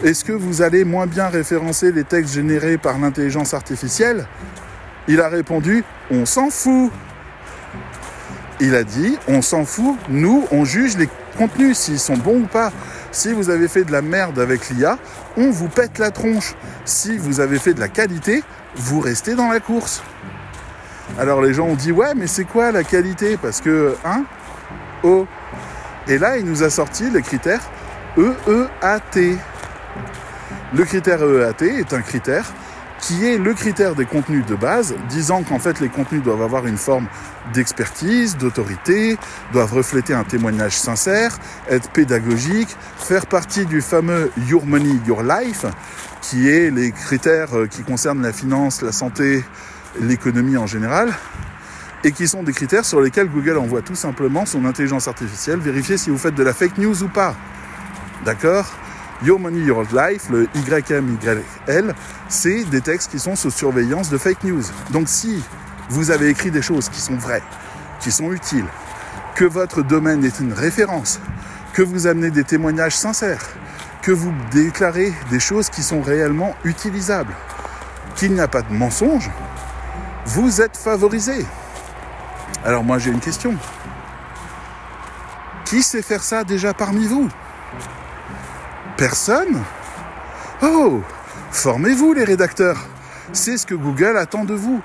[0.05, 4.27] est-ce que vous allez moins bien référencer les textes générés par l'intelligence artificielle?
[5.09, 6.93] Il a répondu On s'en fout.
[8.61, 11.09] il a dit, on s'en fout, nous, on juge les
[11.39, 12.73] contenus, s'ils sont bons ou pas.
[13.11, 14.99] Si vous avez fait de la merde avec l'IA,
[15.39, 16.55] on vous pète la tronche.
[16.85, 18.43] Si vous avez fait de la qualité,
[18.75, 20.03] vous restez dans la course.
[21.19, 23.39] Alors les gens ont dit, ouais, mais c'est quoi la qualité?
[23.39, 24.25] Parce que, hein
[25.03, 25.27] Oh.
[26.09, 27.61] Et là, il nous a sorti le critère
[28.17, 29.39] EEAT.
[30.75, 32.53] Le critère EEAT est un critère
[33.01, 36.67] qui est le critère des contenus de base, disant qu'en fait les contenus doivent avoir
[36.67, 37.09] une forme
[37.53, 39.19] d'expertise, d'autorité,
[39.53, 41.39] doivent refléter un témoignage sincère,
[41.69, 45.67] être pédagogique, faire partie du fameux Your Money, Your Life,
[46.23, 49.45] qui est les critères euh, qui concernent la finance, la santé,
[50.01, 51.13] l'économie en général,
[52.05, 55.97] et qui sont des critères sur lesquels Google envoie tout simplement son intelligence artificielle vérifier
[55.97, 57.35] si vous faites de la fake news ou pas.
[58.25, 58.67] D'accord?
[59.25, 61.95] Your Money, Your Life, le YMYL,
[62.29, 64.63] c'est des textes qui sont sous surveillance de fake news.
[64.91, 65.43] Donc si
[65.89, 67.43] vous avez écrit des choses qui sont vraies,
[68.01, 68.67] qui sont utiles,
[69.35, 71.21] que votre domaine est une référence,
[71.73, 73.47] que vous amenez des témoignages sincères,
[74.03, 77.35] que vous déclarez des choses qui sont réellement utilisables,
[78.17, 79.31] qu'il n'y a pas de mensonge,
[80.27, 81.45] vous êtes favorisé.
[82.67, 83.55] Alors moi j'ai une question.
[85.65, 87.29] Qui sait faire ça déjà parmi vous?
[88.97, 89.63] Personne?
[90.63, 91.01] Oh
[91.53, 92.89] Formez-vous les rédacteurs
[93.33, 94.83] C'est ce que Google attend de vous.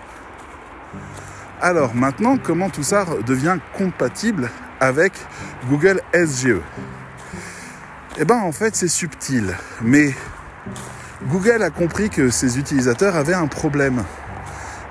[1.59, 5.13] Alors maintenant, comment tout ça devient compatible avec
[5.67, 6.61] Google SGE
[8.19, 10.13] Eh bien en fait c'est subtil, mais
[11.25, 14.03] Google a compris que ses utilisateurs avaient un problème.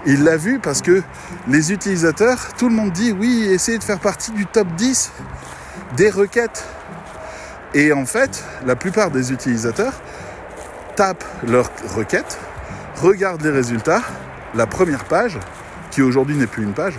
[0.06, 1.02] Il l'a vu parce que
[1.48, 5.12] les utilisateurs, tout le monde dit oui, essayez de faire partie du top 10
[5.96, 6.64] des requêtes
[7.74, 9.92] et en fait, la plupart des utilisateurs
[10.96, 12.38] tapent leur requête,
[12.96, 14.02] regardent les résultats,
[14.54, 15.38] la première page,
[15.90, 16.94] qui aujourd'hui n'est plus une page,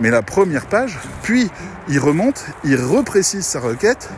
[0.00, 1.50] mais la première page, puis
[1.88, 4.10] il remonte, il reprécise sa requête,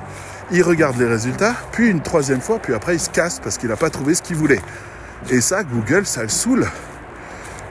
[0.51, 3.70] il regarde les résultats, puis une troisième fois, puis après il se casse parce qu'il
[3.70, 4.61] n'a pas trouvé ce qu'il voulait.
[5.30, 6.68] Et ça, Google, ça le saoule.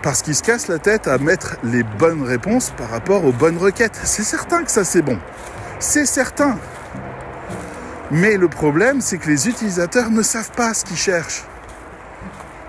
[0.03, 3.57] Parce qu'il se casse la tête à mettre les bonnes réponses par rapport aux bonnes
[3.57, 3.97] requêtes.
[4.03, 5.17] C'est certain que ça c'est bon.
[5.79, 6.59] C'est certain.
[8.11, 11.45] Mais le problème, c'est que les utilisateurs ne savent pas ce qu'ils cherchent.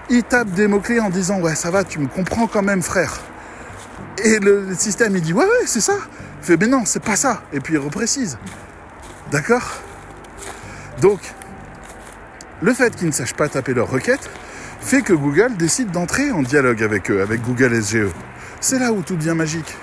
[0.08, 3.20] Ils tapent des mots-clés en disant Ouais, ça va, tu me comprends quand même, frère.
[4.22, 5.94] Et le, système, il dit Ouais, ouais, c'est ça.
[6.40, 7.42] Il fait Mais non, c'est pas ça.
[7.52, 8.38] Et puis il reprécise.
[9.32, 9.82] D'accord?
[11.00, 11.20] Donc,
[12.62, 14.30] le fait qu'ils ne sachent pas taper leur requête
[14.84, 18.08] fait que Google décide d'entrer en dialogue avec eux, avec Google SGE.
[18.60, 19.76] C'est là où tout devient magique.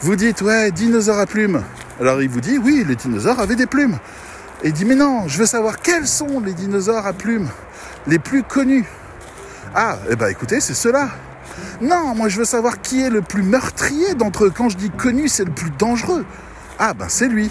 [0.00, 1.62] Vous dites, ouais, dinosaure à plumes.
[2.00, 3.98] Alors il vous dit, oui, les dinosaures avaient des plumes.
[4.62, 7.48] Et il dit, mais non, je veux savoir quels sont les dinosaures à plumes
[8.06, 8.86] les plus connus.
[9.74, 11.10] Ah, eh ben écoutez, c'est ceux-là.
[11.80, 14.52] Non, moi je veux savoir qui est le plus meurtrier d'entre eux.
[14.54, 16.24] Quand je dis connu, c'est le plus dangereux.
[16.78, 17.50] Ah, ben c'est lui.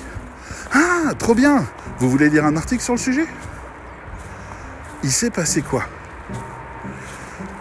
[0.74, 1.66] Ah, trop bien.
[2.00, 3.28] Vous voulez lire un article sur le sujet?
[5.04, 5.86] Il s'est passé quoi?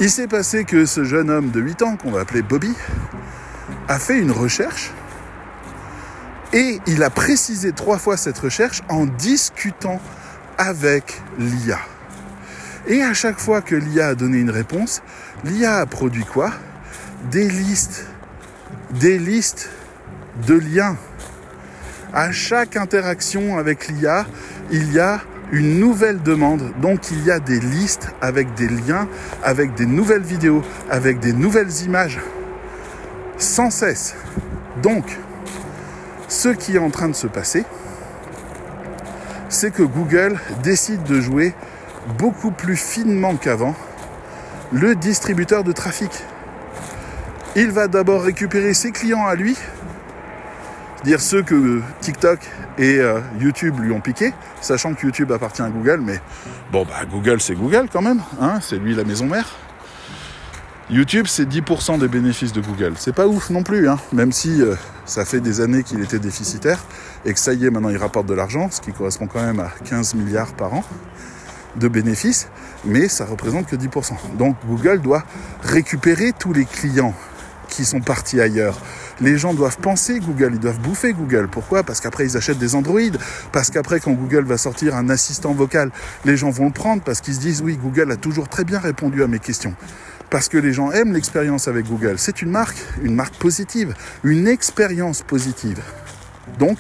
[0.03, 2.75] Il s'est passé que ce jeune homme de 8 ans, qu'on va appeler Bobby,
[3.87, 4.91] a fait une recherche
[6.53, 10.01] et il a précisé trois fois cette recherche en discutant
[10.59, 11.79] avec l'IA.
[12.89, 15.03] Et à chaque fois que l'IA a donné une réponse,
[15.45, 16.51] l'IA a produit quoi?
[17.31, 18.05] Des listes.
[18.99, 19.71] Des listes
[20.49, 20.97] de liens.
[22.13, 24.27] À chaque interaction avec l'IA,
[24.73, 25.21] il y a
[25.53, 26.73] une nouvelle demande.
[26.81, 29.07] Donc il y a des listes avec des liens,
[29.45, 32.19] avec des nouvelles vidéos, avec des nouvelles images.
[33.37, 34.15] Sans cesse.
[34.83, 35.19] Donc,
[36.29, 37.65] ce qui est en train de se passer,
[39.49, 41.55] c'est que Google décide de jouer
[42.19, 43.75] beaucoup plus finement qu'avant
[44.73, 46.11] le distributeur de trafic.
[47.55, 49.57] Il va d'abord récupérer ses clients à lui,
[51.05, 52.39] dire ceux que TikTok
[52.79, 56.21] et euh, YouTube lui ont piqué, sachant que YouTube appartient à Google, mais
[56.71, 59.47] bon, bah, Google c'est Google quand même, hein, c'est lui la maison mère.
[60.91, 62.95] YouTube, c'est 10% des bénéfices de Google.
[62.99, 64.75] C'est pas ouf non plus, hein, même si euh,
[65.07, 66.85] ça fait des années qu'il était déficitaire
[67.25, 69.61] et que ça y est, maintenant il rapporte de l'argent, ce qui correspond quand même
[69.61, 70.85] à 15 milliards par an
[71.77, 72.49] de bénéfices,
[72.85, 74.13] mais ça représente que 10%.
[74.37, 75.25] Donc Google doit
[75.63, 77.15] récupérer tous les clients
[77.73, 78.81] qui sont partis ailleurs.
[79.21, 81.49] Les gens doivent penser Google, ils doivent bouffer Google.
[81.51, 81.83] Pourquoi?
[81.83, 83.01] Parce qu'après ils achètent des Android,
[83.53, 85.91] parce qu'après quand Google va sortir un assistant vocal,
[86.25, 88.79] les gens vont le prendre parce qu'ils se disent oui, Google a toujours très bien
[88.79, 89.75] répondu à mes questions
[90.31, 92.15] parce que les gens aiment l'expérience avec Google.
[92.17, 93.95] C'est une marque, une marque positive,
[94.25, 95.79] une expérience positive.
[96.59, 96.79] Donc,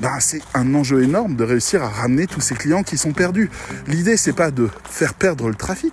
[0.00, 3.50] ben, c'est un enjeu énorme de réussir à ramener tous ces clients qui sont perdus.
[3.86, 5.92] L'idée, c'est pas de faire perdre le trafic.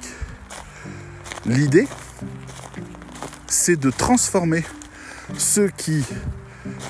[1.46, 1.88] L'idée,
[3.54, 4.64] c'est de transformer
[5.38, 6.04] ceux qui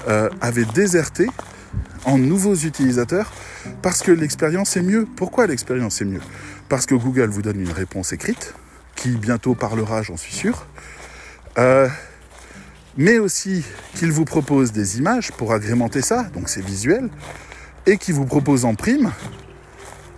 [0.08, 1.28] euh, avait déserté
[2.06, 3.32] en nouveaux utilisateurs
[3.82, 5.06] parce que l'expérience est mieux.
[5.16, 6.22] Pourquoi l'expérience est mieux?
[6.70, 8.54] Parce que Google vous donne une réponse écrite,
[8.96, 10.66] qui bientôt parlera, j'en suis sûr,
[11.58, 11.88] euh,
[12.98, 13.64] mais aussi
[13.96, 17.10] qu'il vous propose des images pour agrémenter ça, donc c'est visuel,
[17.86, 19.12] et qui vous propose en prime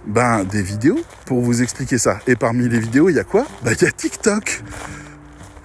[0.06, 2.20] ben, des vidéos pour vous expliquer ça.
[2.28, 3.46] Et parmi les vidéos, il y a quoi?
[3.64, 4.64] Ben, Il y a TikTok.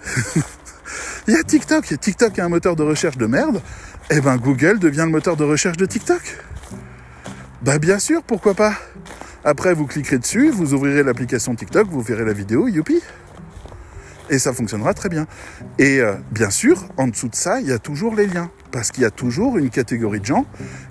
[1.31, 1.97] Il y a TikTok.
[2.01, 3.63] TikTok est un moteur de recherche de merde.
[4.11, 6.21] Eh ben Google devient le moteur de recherche de TikTok.
[7.63, 8.75] Bah bien sûr, pourquoi pas
[9.45, 13.01] Après, vous cliquerez dessus, vous ouvrirez l'application TikTok, vous verrez la vidéo, youpi
[14.29, 15.29] Et ça fonctionnera très bien.
[15.79, 18.51] Et euh, bien sûr, en dessous de ça, il y a toujours les liens.
[18.73, 20.47] Parce qu'il y a toujours une catégorie de gens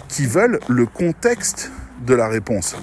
[0.07, 1.69] qui veulent le contexte
[2.07, 2.77] de la réponse.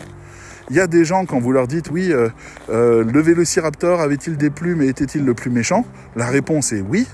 [0.69, 2.29] Il y a des gens, quand vous leur dites oui, euh,
[2.69, 5.87] euh, le vélociraptor avait-il des plumes et était-il le plus méchant?
[6.17, 7.07] La réponse est oui.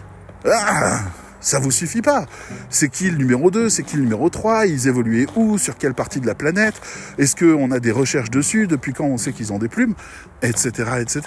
[0.44, 1.00] Ah
[1.42, 2.26] ça vous suffit pas.
[2.70, 5.58] C'est qui le numéro 2 C'est qui le numéro 3 Ils évoluaient où?
[5.58, 6.80] Sur quelle partie de la planète?
[7.18, 8.68] Est-ce qu'on a des recherches dessus?
[8.68, 9.94] Depuis quand on sait qu'ils ont des plumes?
[10.42, 10.70] Etc.
[11.00, 11.22] etc.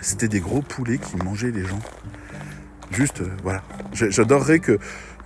[0.00, 1.78] C'était des gros poulets qui mangeaient les gens.
[2.90, 3.62] Juste, euh, voilà.
[3.92, 4.78] J'adorerais que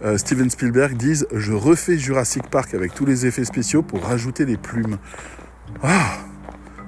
[0.02, 4.44] euh, Steven Spielberg dise Je refais Jurassic Park avec tous les effets spéciaux pour rajouter
[4.44, 4.98] les plumes.
[5.82, 6.18] Ah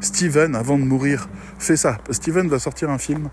[0.00, 1.28] Steven, avant de mourir,
[1.58, 1.98] fait ça.
[2.10, 3.28] Steven va sortir un film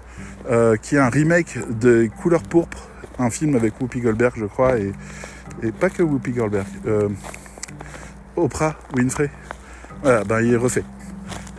[0.50, 2.90] euh, qui est un remake de Couleur pourpre
[3.20, 4.92] un film avec Whoopi Goldberg, je crois, et,
[5.80, 7.10] pas que Whoopi Goldberg, euh,
[8.36, 9.32] Oprah Winfrey.
[10.04, 10.84] Voilà, ben il est refait.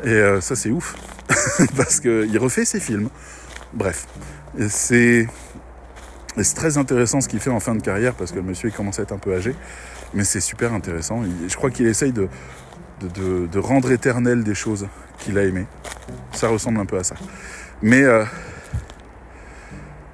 [0.05, 0.95] Et euh, ça, c'est ouf,
[1.77, 3.09] parce qu'il refait ses films.
[3.75, 4.07] Bref,
[4.69, 5.27] c'est
[6.55, 9.01] très intéressant ce qu'il fait en fin de carrière, parce que le monsieur, il commence
[9.01, 9.55] à être un peu âgé,
[10.15, 11.23] mais c'est super intéressant.
[11.49, 12.29] Je crois qu'il essaye de,
[13.01, 14.89] de, rendre éternel des choses
[15.19, 15.67] qu'il a aimées.
[16.33, 17.17] Ça ressemble un peu à ça.
[17.83, 18.25] Mais euh,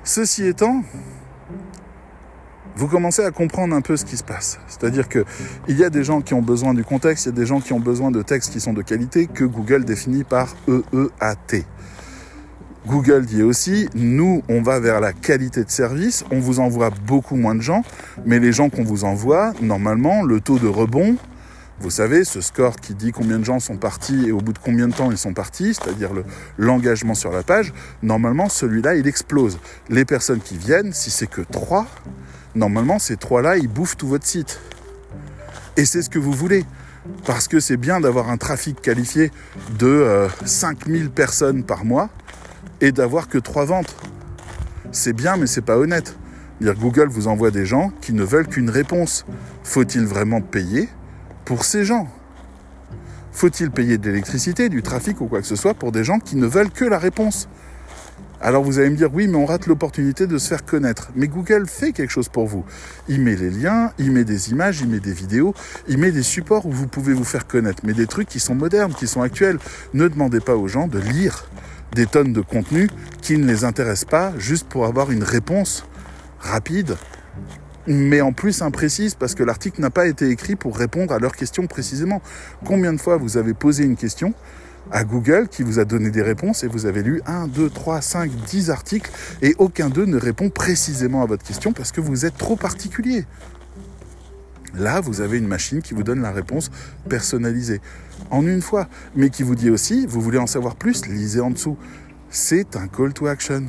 [0.03, 0.83] ceci étant,
[2.77, 4.59] vous commencez à comprendre un peu ce qui se passe.
[4.67, 5.25] C'est-à-dire qu'il
[5.69, 7.73] y a des gens qui ont besoin du contexte, il y a des gens qui
[7.73, 11.65] ont besoin de textes qui sont de qualité que Google définit par EEAT.
[12.87, 17.37] Google dit aussi, nous, on va vers la qualité de service, on vous envoie beaucoup
[17.37, 17.83] moins de gens,
[18.27, 21.17] mais les gens qu'on vous envoie, normalement, le taux de rebond,
[21.85, 24.59] vous savez, ce score qui dit combien de gens sont partis et au bout de
[24.59, 26.13] combien de temps ils sont partis, c'est-à-dire
[26.57, 29.59] l'engagement sur la page, normalement, celui-là, il explose.
[29.91, 31.87] Les personnes qui viennent, si c'est que 3,
[32.55, 34.61] normalement, ces trois-là, ils bouffent tout votre site.
[35.77, 36.65] Et c'est ce que vous voulez.
[37.27, 39.31] Parce que c'est bien d'avoir un trafic qualifié
[39.79, 42.09] de 5000 euh, personnes par mois
[42.81, 43.95] et d'avoir que trois ventes.
[44.91, 46.17] C'est bien, mais c'est pas honnête.
[46.63, 49.27] Google vous envoie des gens qui ne veulent qu'une réponse.
[49.65, 50.89] Faut-il vraiment payer
[51.45, 52.09] pour ces gens
[53.33, 56.37] Faut-il payer de l'électricité, du trafic ou quoi que ce soit pour des gens qui
[56.37, 57.49] ne veulent que la réponse?
[58.41, 61.11] Alors vous allez me dire, oui, mais on rate l'opportunité de se faire connaître.
[61.17, 62.65] Mais Google fait quelque chose pour vous.
[63.09, 65.55] Il met les liens, il met des images, il met des vidéos,
[65.89, 67.83] il met des supports où vous pouvez vous faire connaître.
[67.87, 69.59] Mais des trucs qui sont modernes, qui sont actuels.
[69.95, 71.49] Ne demandez pas aux gens de lire
[71.95, 72.91] des tonnes de contenu
[73.23, 75.87] qui ne les intéressent pas juste pour avoir une réponse
[76.39, 76.97] rapide
[77.87, 81.37] mais en plus imprécise parce que l'article n'a pas été écrit pour répondre à leurs
[81.37, 82.23] questions précisément.
[82.65, 84.35] Combien de fois vous avez posé une question
[84.91, 88.01] à Google qui vous a donné des réponses et vous avez lu 1, 2, 3,
[88.01, 89.11] 5, 10 articles
[89.43, 93.25] et aucun d'eux ne répond précisément à votre question parce que vous êtes trop particulier.
[94.75, 96.71] Là, vous avez une machine qui vous donne la réponse
[97.09, 97.81] personnalisée
[98.31, 101.51] en une fois, mais qui vous dit aussi, vous voulez en savoir plus, lisez en
[101.51, 101.77] dessous.
[102.29, 103.67] C'est un call to action.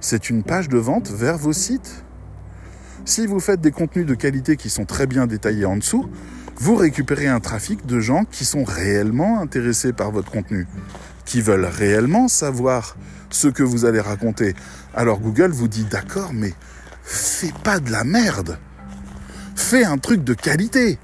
[0.00, 2.04] C'est une page de vente vers vos sites.
[3.06, 6.10] Si vous faites des contenus de qualité qui sont très bien détaillés en dessous,
[6.56, 10.66] vous récupérez un trafic de gens qui sont réellement intéressés par votre contenu,
[11.24, 12.96] qui veulent réellement savoir
[13.30, 14.56] ce que vous allez raconter.
[14.92, 16.52] Alors Google vous dit d'accord, mais
[17.04, 18.58] fais pas de la merde.
[19.54, 20.98] Fais un truc de qualité.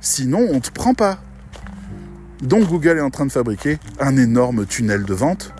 [0.00, 1.20] Sinon, on te prend pas.
[2.40, 5.52] Donc Google est en train de fabriquer un énorme tunnel de vente,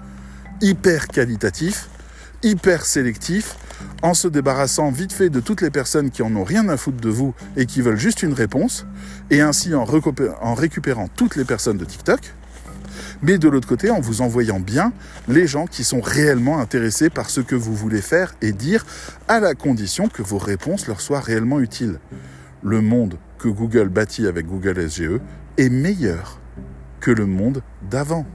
[0.62, 1.90] hyper qualitatif,
[2.42, 3.56] hyper sélectif,
[4.02, 7.00] en se débarrassant vite fait de toutes les personnes qui en ont rien à foutre
[7.00, 8.86] de vous et qui veulent juste une réponse,
[9.30, 12.20] et ainsi en, récupérant toutes les personnes de TikTok,
[13.22, 14.92] mais de l'autre côté en vous envoyant bien
[15.26, 18.86] les gens qui sont réellement intéressés par ce que vous voulez faire et dire,
[19.26, 21.98] à la condition que vos réponses leur soient réellement utiles.
[22.62, 25.20] Le monde que Google bâtit avec Google SGE
[25.56, 26.40] est meilleur
[27.00, 28.26] que le monde d'avant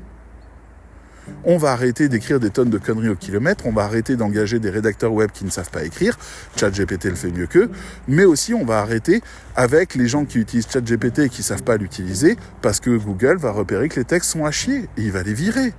[1.43, 4.69] on va arrêter d'écrire des tonnes de conneries au kilomètre, on va arrêter d'engager des
[4.69, 6.17] rédacteurs web qui ne savent pas écrire,
[6.55, 7.69] ChatGPT le fait mieux qu'eux,
[8.07, 9.21] mais aussi on va arrêter
[9.55, 13.37] avec les gens qui utilisent ChatGPT et qui ne savent pas l'utiliser, parce que Google
[13.37, 15.73] va repérer que les textes sont à chier, et il va les virer.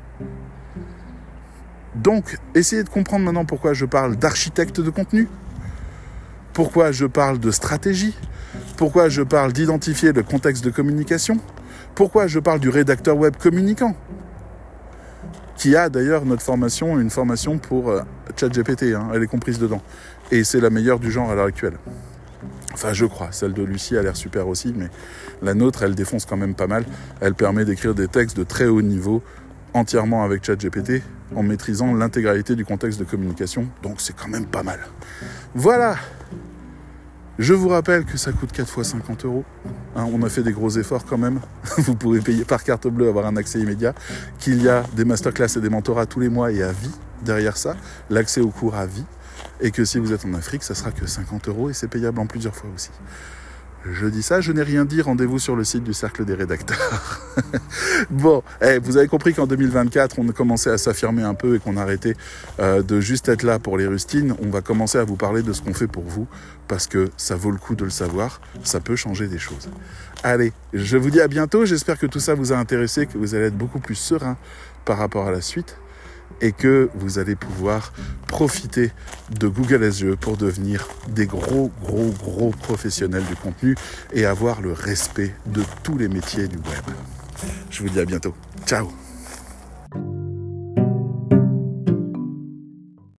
[1.94, 5.28] Donc, essayez de comprendre maintenant pourquoi je parle d'architecte de contenu.
[6.52, 8.14] Pourquoi je parle de stratégie.
[8.76, 11.38] Pourquoi je parle d'identifier le contexte de communication.
[11.94, 13.96] Pourquoi je parle du rédacteur web communicant
[15.56, 18.00] qui a d'ailleurs notre formation, une formation pour euh,
[18.36, 19.82] ChatGPT, hein, elle est comprise dedans.
[20.30, 21.78] Et c'est la meilleure du genre à l'heure actuelle.
[22.72, 23.28] Enfin, je crois.
[23.30, 24.88] Celle de Lucie a l'air super aussi, mais
[25.42, 26.84] la nôtre, elle défonce quand même pas mal.
[27.20, 29.22] Elle permet d'écrire des textes de très haut niveau
[29.74, 31.02] entièrement avec ChatGPT
[31.34, 33.68] en maîtrisant l'intégralité du contexte de communication.
[33.82, 34.80] Donc c'est quand même pas mal.
[35.54, 35.96] Voilà.
[37.38, 39.44] Je vous rappelle que ça coûte 4 fois 50 euros.
[39.96, 41.40] Hein, on a fait des gros efforts quand même.
[41.78, 43.92] Vous pouvez payer par carte bleue, avoir un accès immédiat.
[44.38, 47.56] Qu'il y a des masterclass et des mentorats tous les mois et à vie derrière
[47.56, 47.74] ça.
[48.08, 49.04] L'accès au cours à vie.
[49.60, 52.20] Et que si vous êtes en Afrique, ça sera que 50 euros et c'est payable
[52.20, 52.90] en plusieurs fois aussi.
[53.90, 57.20] Je dis ça, je n'ai rien dit, rendez-vous sur le site du Cercle des rédacteurs.
[58.10, 61.58] bon, eh, vous avez compris qu'en 2024, on a commencé à s'affirmer un peu et
[61.58, 62.14] qu'on arrêtait
[62.60, 64.34] euh, de juste être là pour les rustines.
[64.42, 66.26] On va commencer à vous parler de ce qu'on fait pour vous,
[66.66, 69.68] parce que ça vaut le coup de le savoir, ça peut changer des choses.
[70.22, 73.34] Allez, je vous dis à bientôt, j'espère que tout ça vous a intéressé, que vous
[73.34, 74.38] allez être beaucoup plus serein
[74.86, 75.76] par rapport à la suite
[76.40, 77.92] et que vous allez pouvoir
[78.26, 78.90] profiter
[79.38, 83.76] de Google SGE pour devenir des gros, gros, gros professionnels du contenu
[84.12, 86.94] et avoir le respect de tous les métiers du web.
[87.70, 88.34] Je vous dis à bientôt.
[88.66, 89.03] Ciao